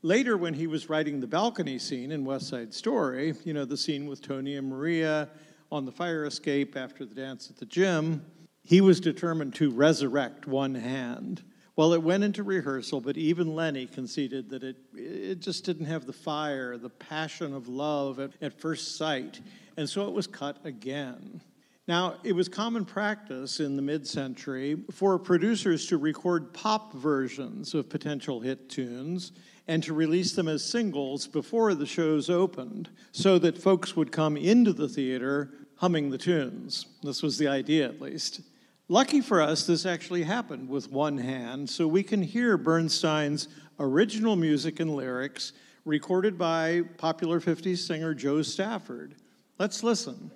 [0.03, 3.77] Later, when he was writing the balcony scene in West Side Story, you know, the
[3.77, 5.29] scene with Tony and Maria
[5.71, 8.25] on the fire escape after the dance at the gym,
[8.65, 11.43] he was determined to resurrect one hand.
[11.77, 16.05] Well, it went into rehearsal, but even Lenny conceded that it, it just didn't have
[16.05, 19.41] the fire, the passion of love at, at first sight,
[19.77, 21.41] and so it was cut again.
[21.89, 27.75] Now, it was common practice in the mid century for producers to record pop versions
[27.75, 29.33] of potential hit tunes
[29.67, 34.37] and to release them as singles before the shows opened so that folks would come
[34.37, 36.87] into the theater humming the tunes.
[37.03, 38.43] This was the idea, at least.
[38.89, 43.49] Lucky for us, this actually happened with one hand, so we can hear Bernstein's
[43.81, 45.53] original music and lyrics
[45.85, 49.17] recorded by popular 50s singer Jo Stafford.
[49.63, 50.33] Let's listen.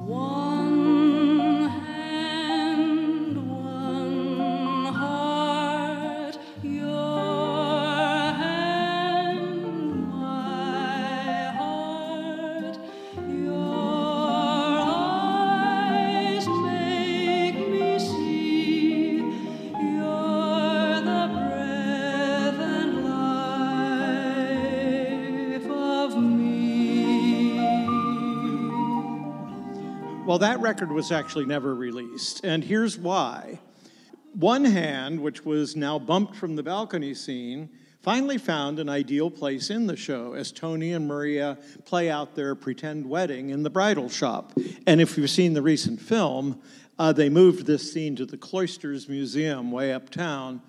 [0.00, 0.41] Well,
[30.42, 33.60] that record was actually never released, and here's why.
[34.34, 37.68] One Hand, which was now bumped from the balcony scene,
[38.02, 42.56] finally found an ideal place in the show as Tony and Maria play out their
[42.56, 44.52] pretend wedding in the bridal shop.
[44.86, 46.60] And if you've seen the recent film,
[46.98, 50.60] uh, they moved this scene to the Cloisters Museum way uptown.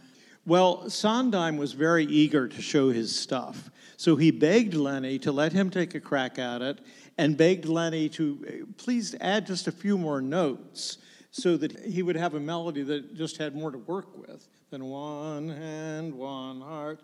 [0.45, 5.53] Well, Sondheim was very eager to show his stuff, so he begged Lenny to let
[5.53, 6.79] him take a crack at it
[7.17, 10.97] and begged Lenny to uh, please add just a few more notes
[11.31, 14.85] so that he would have a melody that just had more to work with than
[14.85, 17.01] one hand, one heart.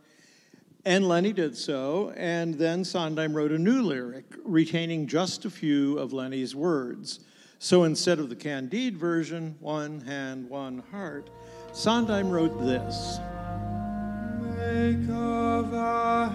[0.86, 5.98] And Lenny did so, and then Sondheim wrote a new lyric, retaining just a few
[6.00, 7.20] of Lenny's words.
[7.60, 11.30] So instead of the Candide version, one hand, one heart,
[11.74, 13.20] Sondheim wrote this
[14.58, 16.28] Make of our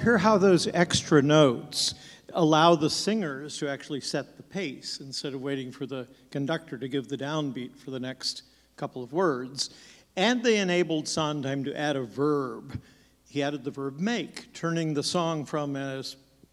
[0.00, 1.94] hear how those extra notes
[2.32, 6.88] allow the singers to actually set the pace instead of waiting for the conductor to
[6.88, 8.44] give the downbeat for the next
[8.76, 9.70] couple of words.
[10.16, 12.80] And they enabled Sondheim to add a verb.
[13.28, 16.02] He added the verb make, turning the song from a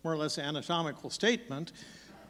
[0.04, 1.72] more or less anatomical statement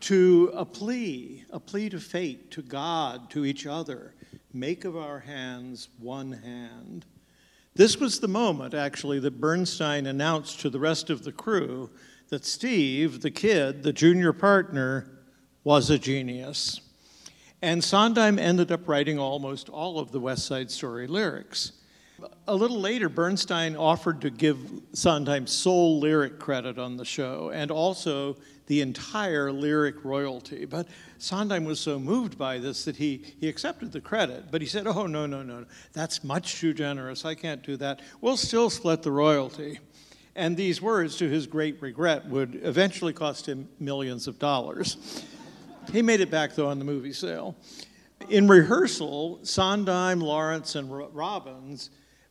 [0.02, 4.14] to a plea, a plea to fate, to God, to each other.
[4.54, 7.06] Make of our hands one hand.
[7.78, 11.92] This was the moment, actually, that Bernstein announced to the rest of the crew
[12.30, 15.20] that Steve, the kid, the junior partner,
[15.64, 16.82] was a genius.
[17.62, 21.74] And Sondheim ended up writing almost all of the West Side Story lyrics.
[22.48, 24.58] A little later, Bernstein offered to give
[24.94, 30.66] Sondheim sole lyric credit on the show and also the entire lyric royalty.
[30.66, 30.88] But
[31.20, 34.46] Sondheim was so moved by this that he, he accepted the credit.
[34.50, 37.24] But he said, Oh, no, no, no, that's much too generous.
[37.24, 38.02] I can't do that.
[38.22, 39.80] We'll still split the royalty.
[40.36, 45.26] And these words, to his great regret, would eventually cost him millions of dollars.
[45.92, 47.56] he made it back, though, on the movie sale.
[48.30, 51.90] In rehearsal, Sondheim, Laurents, and Robbins,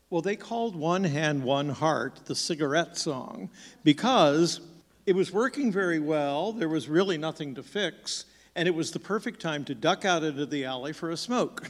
[0.09, 3.51] well, they called One Hand, One Heart the cigarette song
[3.83, 4.61] because
[5.05, 6.53] it was working very well.
[6.53, 10.23] There was really nothing to fix, and it was the perfect time to duck out
[10.23, 11.69] into the alley for a smoke.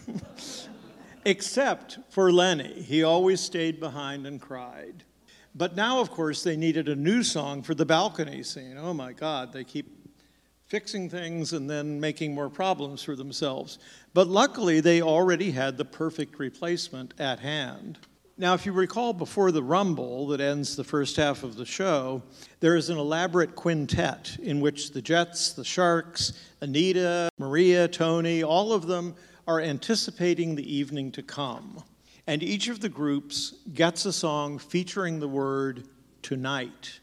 [1.24, 2.82] Except for Lenny.
[2.82, 5.02] He always stayed behind and cried.
[5.54, 8.76] But now, of course, they needed a new song for the balcony scene.
[8.78, 9.86] Oh my God, they keep
[10.66, 13.78] fixing things and then making more problems for themselves.
[14.12, 17.98] But luckily, they already had the perfect replacement at hand.
[18.38, 22.22] Now, if you recall before the rumble that ends the first half of the show,
[22.60, 28.74] there is an elaborate quintet in which the Jets, the Sharks, Anita, Maria, Tony, all
[28.74, 29.14] of them
[29.48, 31.82] are anticipating the evening to come.
[32.26, 35.88] And each of the groups gets a song featuring the word
[36.20, 37.00] tonight.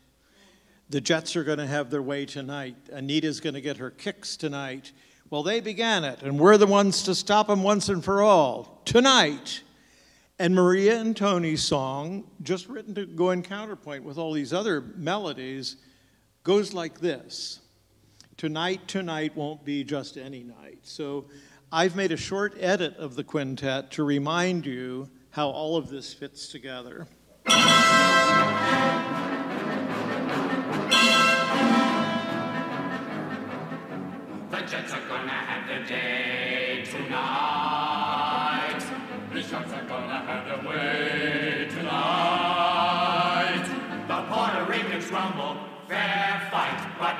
[0.91, 2.75] The Jets are going to have their way tonight.
[2.91, 4.91] Anita's going to get her kicks tonight.
[5.31, 8.83] Well, they began it, and we're the ones to stop them once and for all.
[8.85, 9.63] Tonight.
[10.39, 14.81] And Maria and Tony's song, just written to go in counterpoint with all these other
[14.81, 15.77] melodies,
[16.43, 17.59] goes like this
[18.35, 20.79] Tonight, tonight won't be just any night.
[20.81, 21.25] So
[21.71, 26.13] I've made a short edit of the quintet to remind you how all of this
[26.13, 27.07] fits together.
[27.45, 27.53] The
[34.67, 35.01] Jets are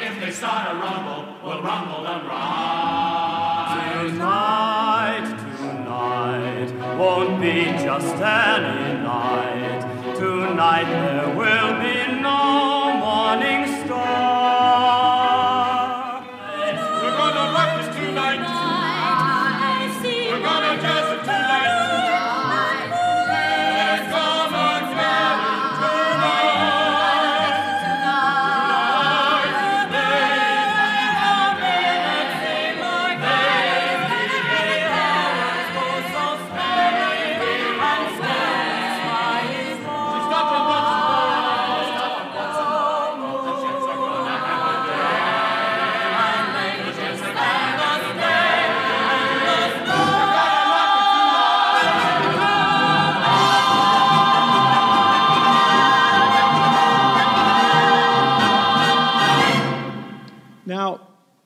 [0.05, 4.03] if they start a rumble, we'll rumble and ride.
[4.09, 5.27] Tonight,
[5.57, 9.81] tonight won't be just any night.
[10.15, 13.82] Tonight there will be no morning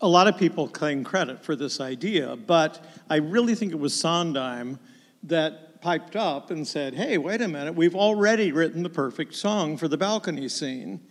[0.07, 3.93] a lot of people claim credit for this idea, but I really think it was
[3.93, 4.79] Sondheim
[5.23, 9.75] that piped up and said, hey, wait a minute, we've already written the perfect song
[9.75, 11.01] for the balcony scene.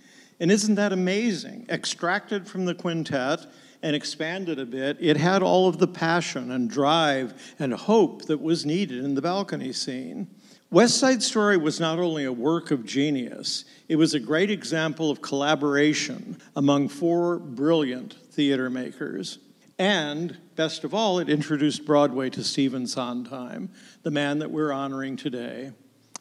[0.41, 1.67] And isn't that amazing?
[1.69, 3.45] Extracted from the quintet
[3.83, 8.41] and expanded a bit, it had all of the passion and drive and hope that
[8.41, 10.27] was needed in the balcony scene.
[10.71, 15.11] West Side Story was not only a work of genius, it was a great example
[15.11, 19.39] of collaboration among four brilliant theater makers.
[19.79, 23.71] And, best of all, it introduced Broadway to Stephen Sondheim,
[24.03, 25.73] the man that we're honoring today.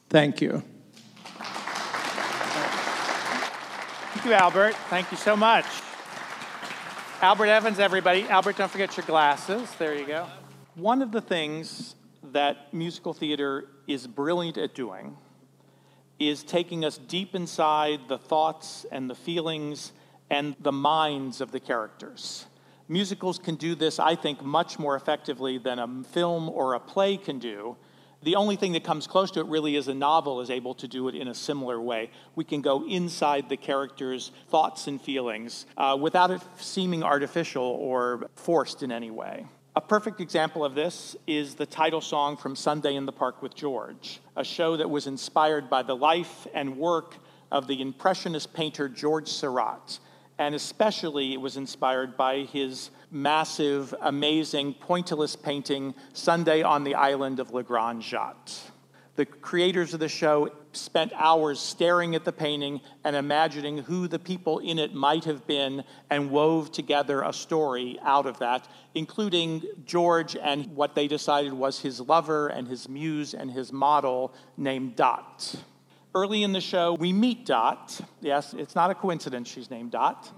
[0.10, 0.64] Thank you.
[4.14, 4.76] Thank you, Albert.
[4.90, 5.66] Thank you so much.
[7.22, 8.24] Albert Evans, everybody.
[8.30, 9.70] Albert, don't forget your glasses.
[9.78, 10.28] There you go.
[10.76, 11.96] One of the things
[12.32, 15.18] that musical theater is brilliant at doing
[16.18, 19.92] is taking us deep inside the thoughts and the feelings
[20.30, 22.46] and the minds of the characters.
[22.88, 27.18] Musicals can do this, I think, much more effectively than a film or a play
[27.18, 27.78] can do
[28.26, 30.88] The only thing that comes close to it really is a novel is able to
[30.88, 32.10] do it in a similar way.
[32.34, 38.28] We can go inside the character's thoughts and feelings uh, without it seeming artificial or
[38.36, 39.46] forced in any way.
[39.76, 43.54] A perfect example of this is the title song from Sunday in the Park with
[43.54, 47.18] George, a show that was inspired by the life and work
[47.52, 50.00] of the Impressionist painter George Seurat.
[50.38, 57.40] And especially, it was inspired by his massive, amazing, pointillist painting, Sunday on the Island
[57.40, 58.72] of Le Grand Jatte.
[59.16, 64.20] The creators of the show spent hours staring at the painting and imagining who the
[64.20, 69.64] people in it might have been and wove together a story out of that, including
[69.86, 74.98] George and what they decided was his lover and his muse and his model named
[74.98, 75.56] Dot.
[76.16, 78.00] Early in the show, we meet Dot.
[78.22, 80.32] Yes, it's not a coincidence she's named Dot.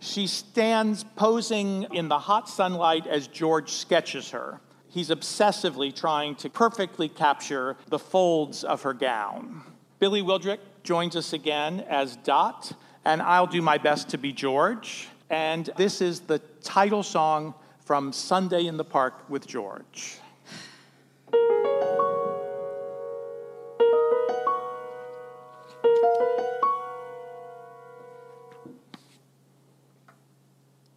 [0.00, 4.60] She stands posing in the hot sunlight as George sketches her.
[4.86, 9.62] He's obsessively trying to perfectly capture the folds of her gown.
[9.98, 12.70] Billie Wildrick joins us again as Dot,
[13.06, 15.08] and I'll do my best to be George.
[15.30, 17.54] And this is the title song
[17.86, 20.18] from Sunday in the Park with George.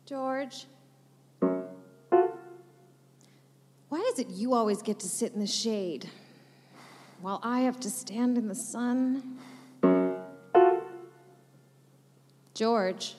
[0.07, 0.67] George.
[3.89, 6.09] Why is it you always get to sit in the shade
[7.19, 9.37] while I have to stand in the sun?
[12.53, 13.15] George.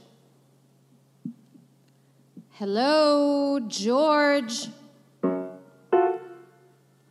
[2.52, 4.68] Hello, George.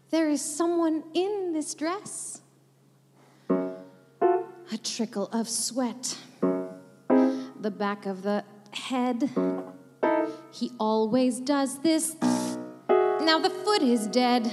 [0.10, 2.42] There is someone in this dress.
[3.48, 6.18] A trickle of sweat.
[7.60, 8.44] The back of the
[8.74, 9.30] head.
[10.52, 12.16] He always does this.
[12.90, 14.46] Now the foot is dead.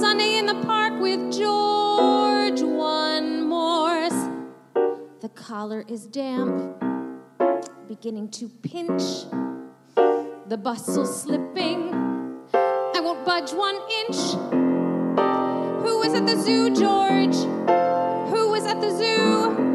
[0.00, 2.62] Sunday in the park with George.
[2.62, 3.66] One more.
[5.26, 6.76] The collar is damp,
[7.88, 9.24] beginning to pinch.
[10.46, 11.92] The bustle slipping.
[12.54, 14.16] I won't budge one inch.
[15.82, 17.34] Who was at the zoo, George?
[18.30, 19.65] Who was at the zoo?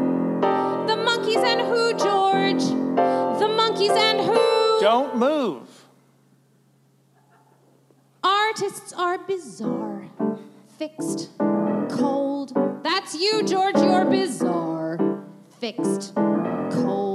[3.96, 4.80] And who?
[4.80, 5.68] Don't move.
[8.22, 10.08] Artists are bizarre,
[10.78, 11.30] fixed,
[11.90, 12.52] cold.
[12.84, 14.98] That's you, George, you're bizarre,
[15.58, 17.11] fixed, cold.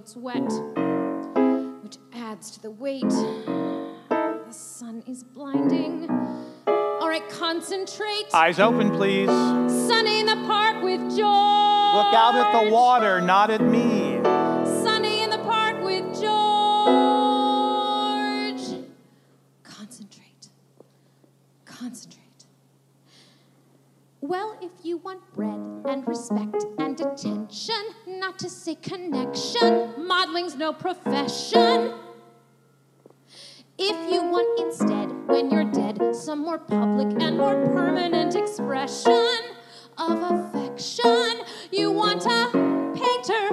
[0.00, 0.50] Petticoat's wet,
[1.82, 3.08] which adds to the weight.
[3.08, 6.08] The sun is blinding.
[6.66, 8.26] All right, concentrate.
[8.34, 9.28] Eyes open, please.
[9.28, 11.16] Sunny in the park with George.
[11.16, 14.09] Look out at the water, not at me.
[24.90, 31.94] You want bread and respect and attention, not to say connection, modeling's no profession.
[33.78, 39.38] If you want instead, when you're dead, some more public and more permanent expression
[39.96, 42.50] of affection, you want a
[42.98, 43.44] painter,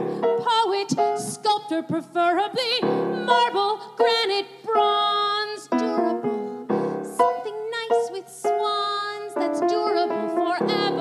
[0.41, 5.16] poet, sculptor, preferably marble, granite, bronze,
[10.57, 10.97] forever.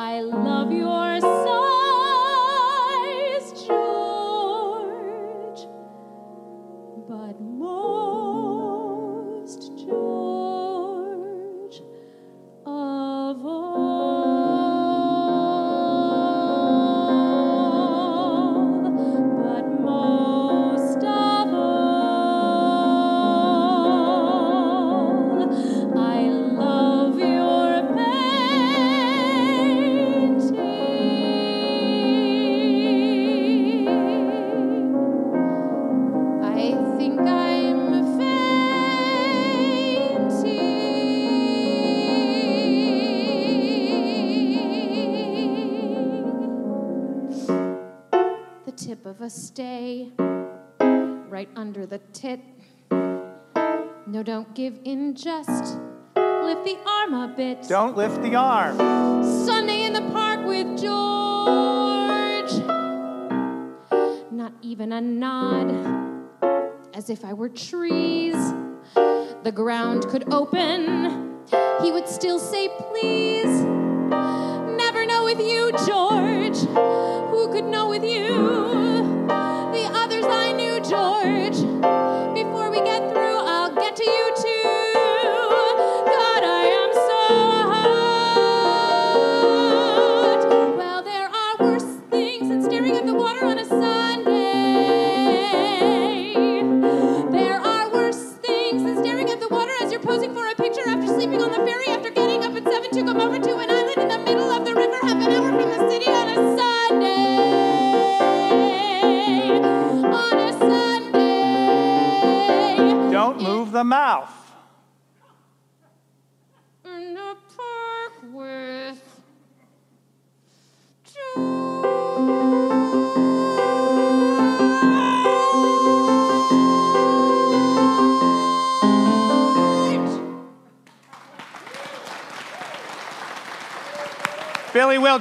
[0.00, 1.27] I love your
[54.28, 55.78] don't give in, just
[56.14, 57.62] lift the arm a bit.
[57.66, 58.76] Don't lift the arm.
[59.24, 62.52] Sunday in the park with George.
[64.30, 65.70] Not even a nod,
[66.92, 68.36] as if I were trees.
[69.44, 71.38] The ground could open,
[71.80, 73.67] he would still say, please.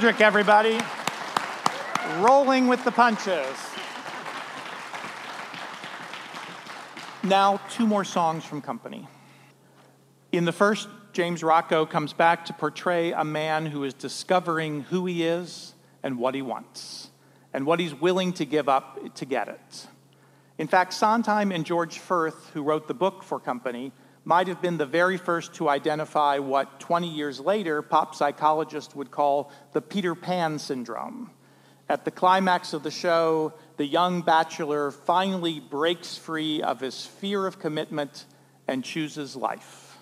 [0.04, 0.80] Everybody.
[2.20, 3.58] Rolling with the punches.
[7.24, 9.08] Now, two more songs from Company.
[10.32, 15.08] In the first, James Rocco comes back to portray a man who is discovering who
[15.08, 15.74] he is
[16.04, 17.10] and what he wants,
[17.52, 19.88] and what he's willing to give up to get it.
[20.60, 23.92] In fact, Sondheim and George Furth, who wrote the book for Company,
[24.28, 29.10] might have been the very first to identify what 20 years later pop psychologists would
[29.10, 31.32] call the Peter Pan syndrome.
[31.88, 37.48] At the climax of the show, the young bachelor finally breaks free of his fear
[37.48, 38.26] of commitment
[38.68, 39.98] and chooses life.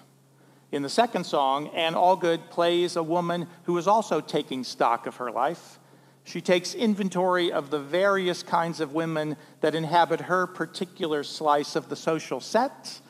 [0.72, 5.18] In the second song, Anne Allgood plays a woman who is also taking stock of
[5.18, 5.78] her life.
[6.24, 11.90] She takes inventory of the various kinds of women that inhabit her particular slice of
[11.90, 13.02] the social set.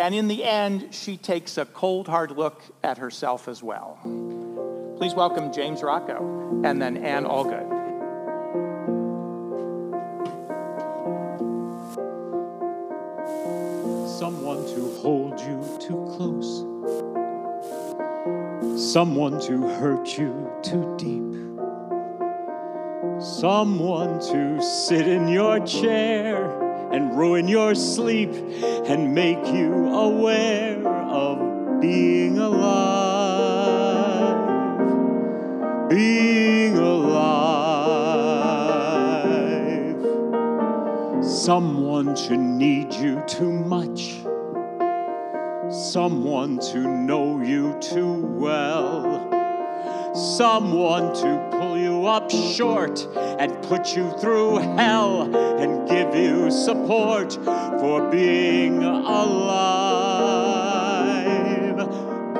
[0.00, 3.98] And in the end, she takes a cold, hard look at herself as well.
[4.96, 7.68] Please welcome James Rocco and then Anne Allgood.
[14.18, 16.64] Someone to hold you too close.
[18.92, 21.20] Someone to hurt you too deep.
[23.22, 28.30] Someone to sit in your chair and ruin your sleep
[28.86, 33.78] and make you aware of being alive.
[35.88, 37.20] Being alive.
[41.24, 44.24] Someone to need you too much.
[45.72, 49.28] Someone to know you too well.
[50.14, 51.69] Someone to pull
[52.06, 57.32] up short and put you through hell and give you support
[57.80, 60.00] for being alive.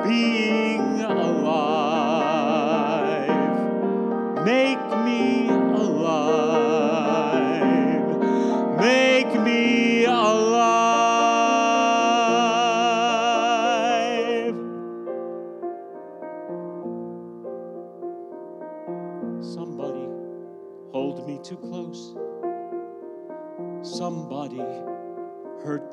[0.03, 1.71] Being alive.
[4.45, 4.90] Make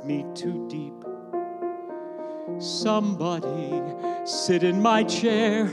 [0.09, 0.95] me too deep.
[2.59, 3.83] Somebody
[4.25, 5.67] sit in my chair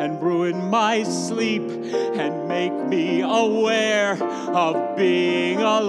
[0.00, 5.86] and ruin my sleep and make me aware of being alive.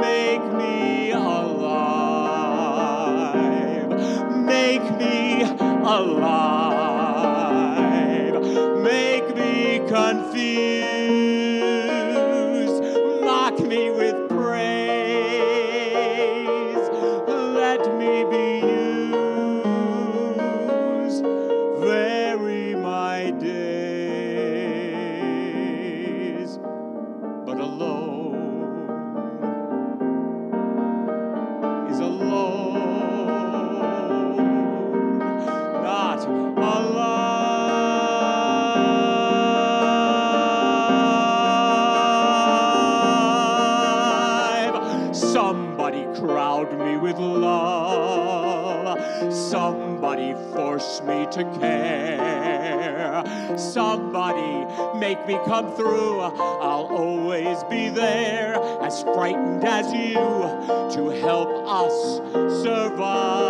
[0.00, 2.24] Make me alive.
[4.46, 6.72] Make me alive.
[8.82, 11.43] Make me confused.
[55.14, 56.18] Make me come through.
[56.20, 62.16] I'll always be there, as frightened as you, to help us
[62.62, 63.43] survive.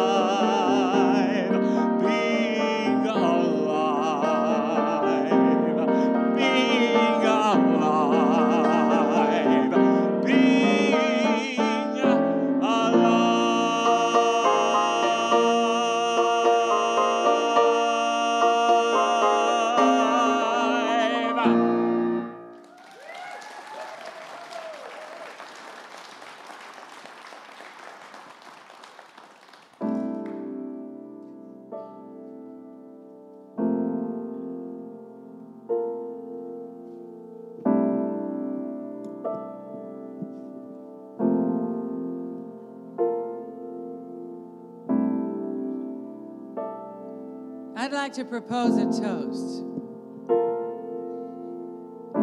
[48.15, 49.65] To propose a toast.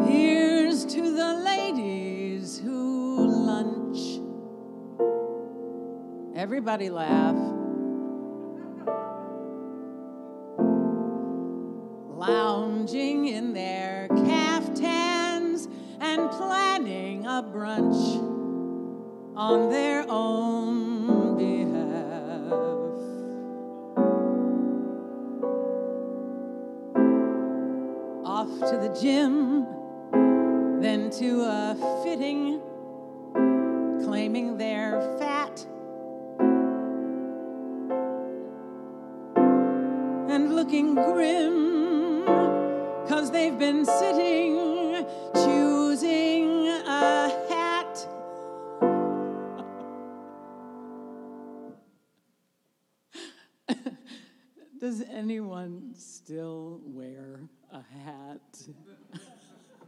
[0.08, 4.22] Here's to the ladies who lunch.
[6.34, 7.36] Everybody laugh.
[12.16, 15.68] Lounging in their caftans
[16.00, 18.16] and planning a brunch
[19.36, 20.91] on their own
[28.70, 29.66] to the gym,
[30.82, 32.62] then to a fitting,
[34.04, 35.66] claiming they're fat.
[40.30, 42.26] And looking grim,
[43.08, 46.31] cause they've been sitting, choosing
[54.92, 58.42] Does anyone still wear a hat?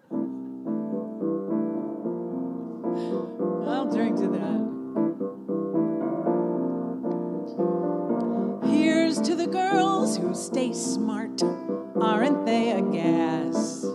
[3.68, 4.62] I'll drink to that.
[8.72, 11.43] Here's to the girls who stay smart.
[11.99, 13.86] Aren't they a gas?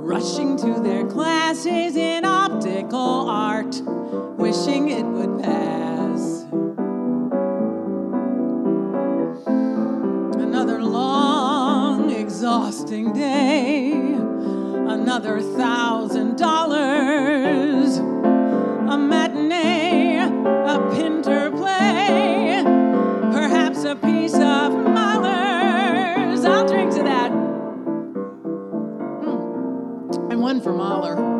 [0.00, 3.82] Rushing to their classes in optical art,
[4.38, 5.04] wishing it
[12.88, 13.92] day.
[13.92, 17.98] Another thousand dollars.
[17.98, 22.62] A matinee, a pinter play.
[23.32, 26.46] Perhaps a piece of Mahler's.
[26.46, 27.30] I'll drink to that.
[29.20, 30.32] Mm.
[30.32, 31.37] And one for Mahler.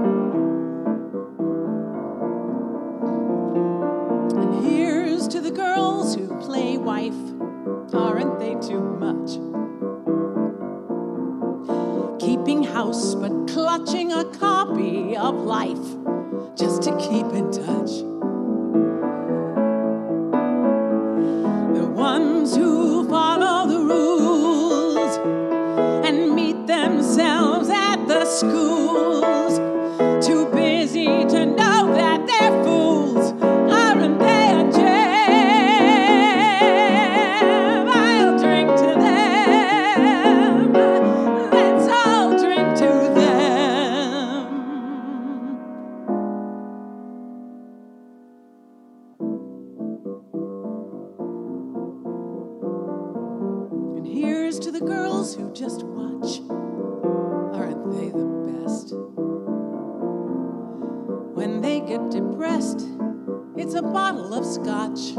[64.49, 65.15] Scotch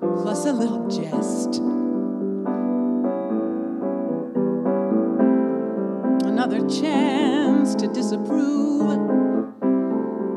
[0.00, 1.60] plus a little jest.
[6.26, 8.90] Another chance to disapprove.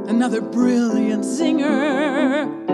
[0.08, 2.65] Another brilliant singer.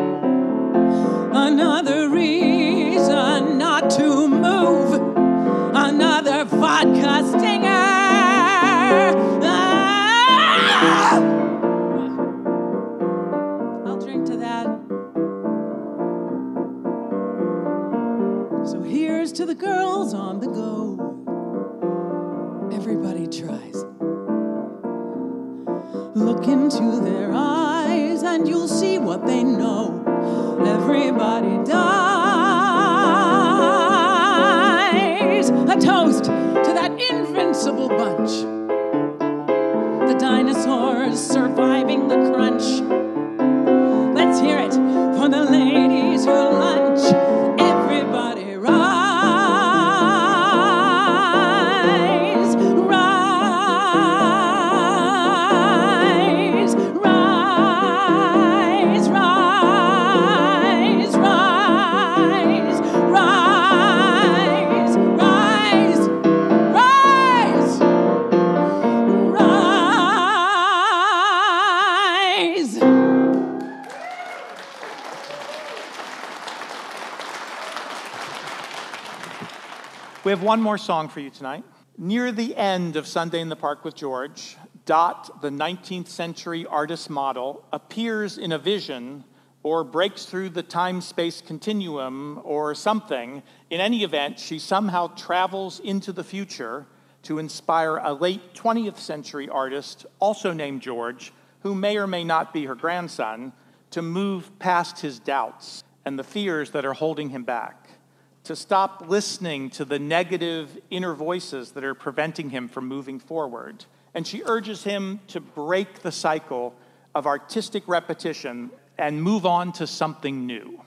[80.52, 81.64] One more song for you tonight.
[81.98, 87.10] Near the end of Sunday in the Park with George, Dot, the 19th century artist
[87.10, 89.24] model, appears in a vision
[89.64, 93.42] or breaks through the time space continuum or something.
[93.70, 96.86] In any event, she somehow travels into the future
[97.24, 101.32] to inspire a late 20th century artist, also named George,
[101.62, 103.54] who may or may not be her grandson,
[103.92, 108.01] to move past his doubts and the fears that are holding him back
[108.44, 113.86] to stop listening to the negative inner voices that are preventing him from moving forward.
[114.14, 116.76] And she urges him to break the cycle
[117.14, 120.82] of artistic repetition and move on to something new.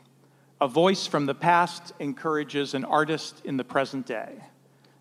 [0.60, 4.32] A voice from the past encourages an artist in the present day.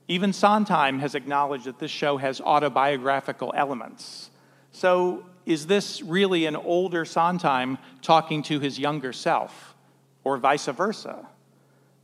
[0.07, 4.29] Even Sondheim has acknowledged that this show has autobiographical elements.
[4.71, 9.75] So, is this really an older Sondheim talking to his younger self,
[10.23, 11.27] or vice versa?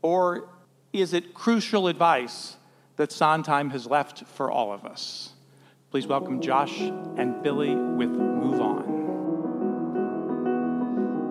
[0.02, 0.50] Or
[0.94, 2.56] is it crucial advice
[2.96, 5.34] that Sondheim has left for all of us?
[5.92, 9.00] Please welcome Josh and Billie with Move On.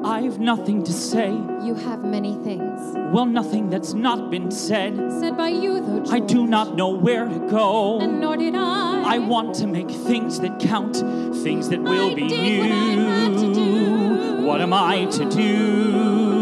[0.05, 1.31] I've nothing to say.
[1.31, 2.81] You have many things.
[3.13, 4.97] Well, nothing that's not been said.
[5.21, 6.11] Said by you, though, George.
[6.11, 8.01] I do not know where to go.
[8.01, 9.03] And nor did I.
[9.15, 10.97] I want to make things that count,
[11.43, 12.61] things that will I be did new.
[12.61, 12.77] what I
[13.21, 14.47] had to do.
[14.47, 16.38] What am I to do?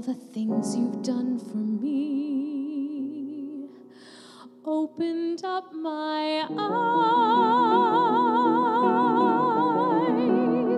[0.00, 3.66] All the things you've done for me.
[4.64, 6.46] Opened up my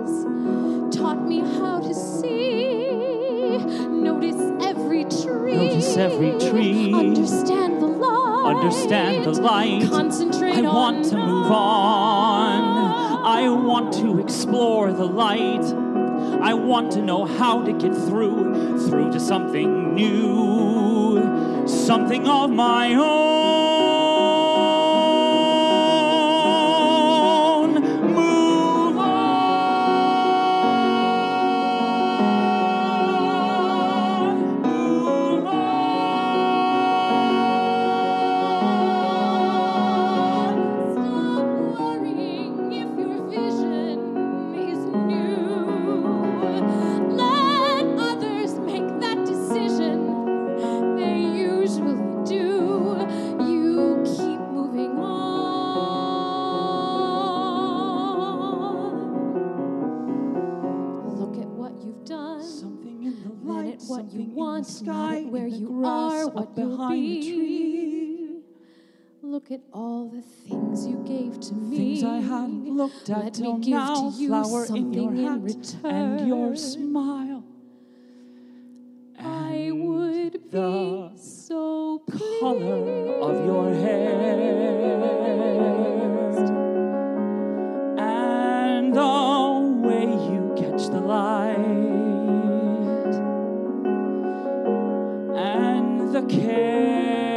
[0.03, 4.35] eyes, taught me how to see, notice
[4.65, 6.93] every tree, Notice every tree.
[6.93, 9.89] understand the light, Understand the light.
[9.89, 12.83] concentrate I want on to move on.
[13.25, 15.63] I want to explore the light.
[16.43, 22.93] I want to know how to get through, through to something new, something of my
[22.95, 23.62] own.
[69.53, 71.77] At all the things you gave to me.
[71.99, 74.09] Things I hadn't looked at Let till me give now.
[74.11, 75.85] to you Flower something in your return.
[75.85, 77.43] and your smile.
[79.19, 82.39] I would the be so pleased.
[82.39, 84.33] color of your hair
[87.99, 91.55] and the way you catch the light
[95.35, 97.32] and the care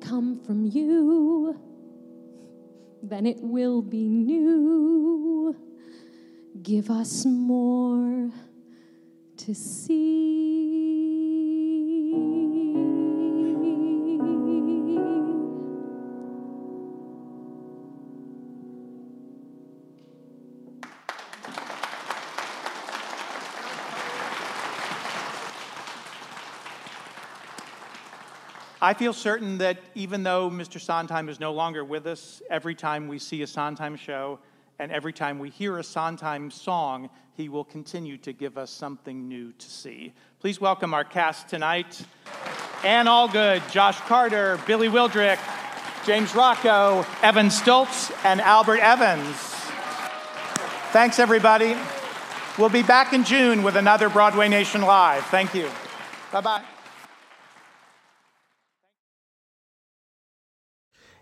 [0.00, 1.58] come from you,
[3.02, 5.56] then it will be new.
[6.62, 8.30] Give us more
[9.36, 10.93] to see.
[28.84, 30.78] I feel certain that even though Mr.
[30.78, 34.40] Sondheim is no longer with us, every time we see a Sondheim show
[34.78, 39.26] and every time we hear a Sondheim song, he will continue to give us something
[39.26, 40.12] new to see.
[40.38, 42.04] Please welcome our cast tonight
[42.84, 45.38] Anne Allgood, Josh Carter, Billie Wildrick,
[46.04, 49.34] James Rocco, Evan Stoltz, and Albert Evans.
[50.92, 51.74] Thanks, everybody.
[52.58, 55.24] We'll be back in June with another Broadway Nation Live.
[55.28, 55.70] Thank you.
[56.30, 56.64] Bye bye.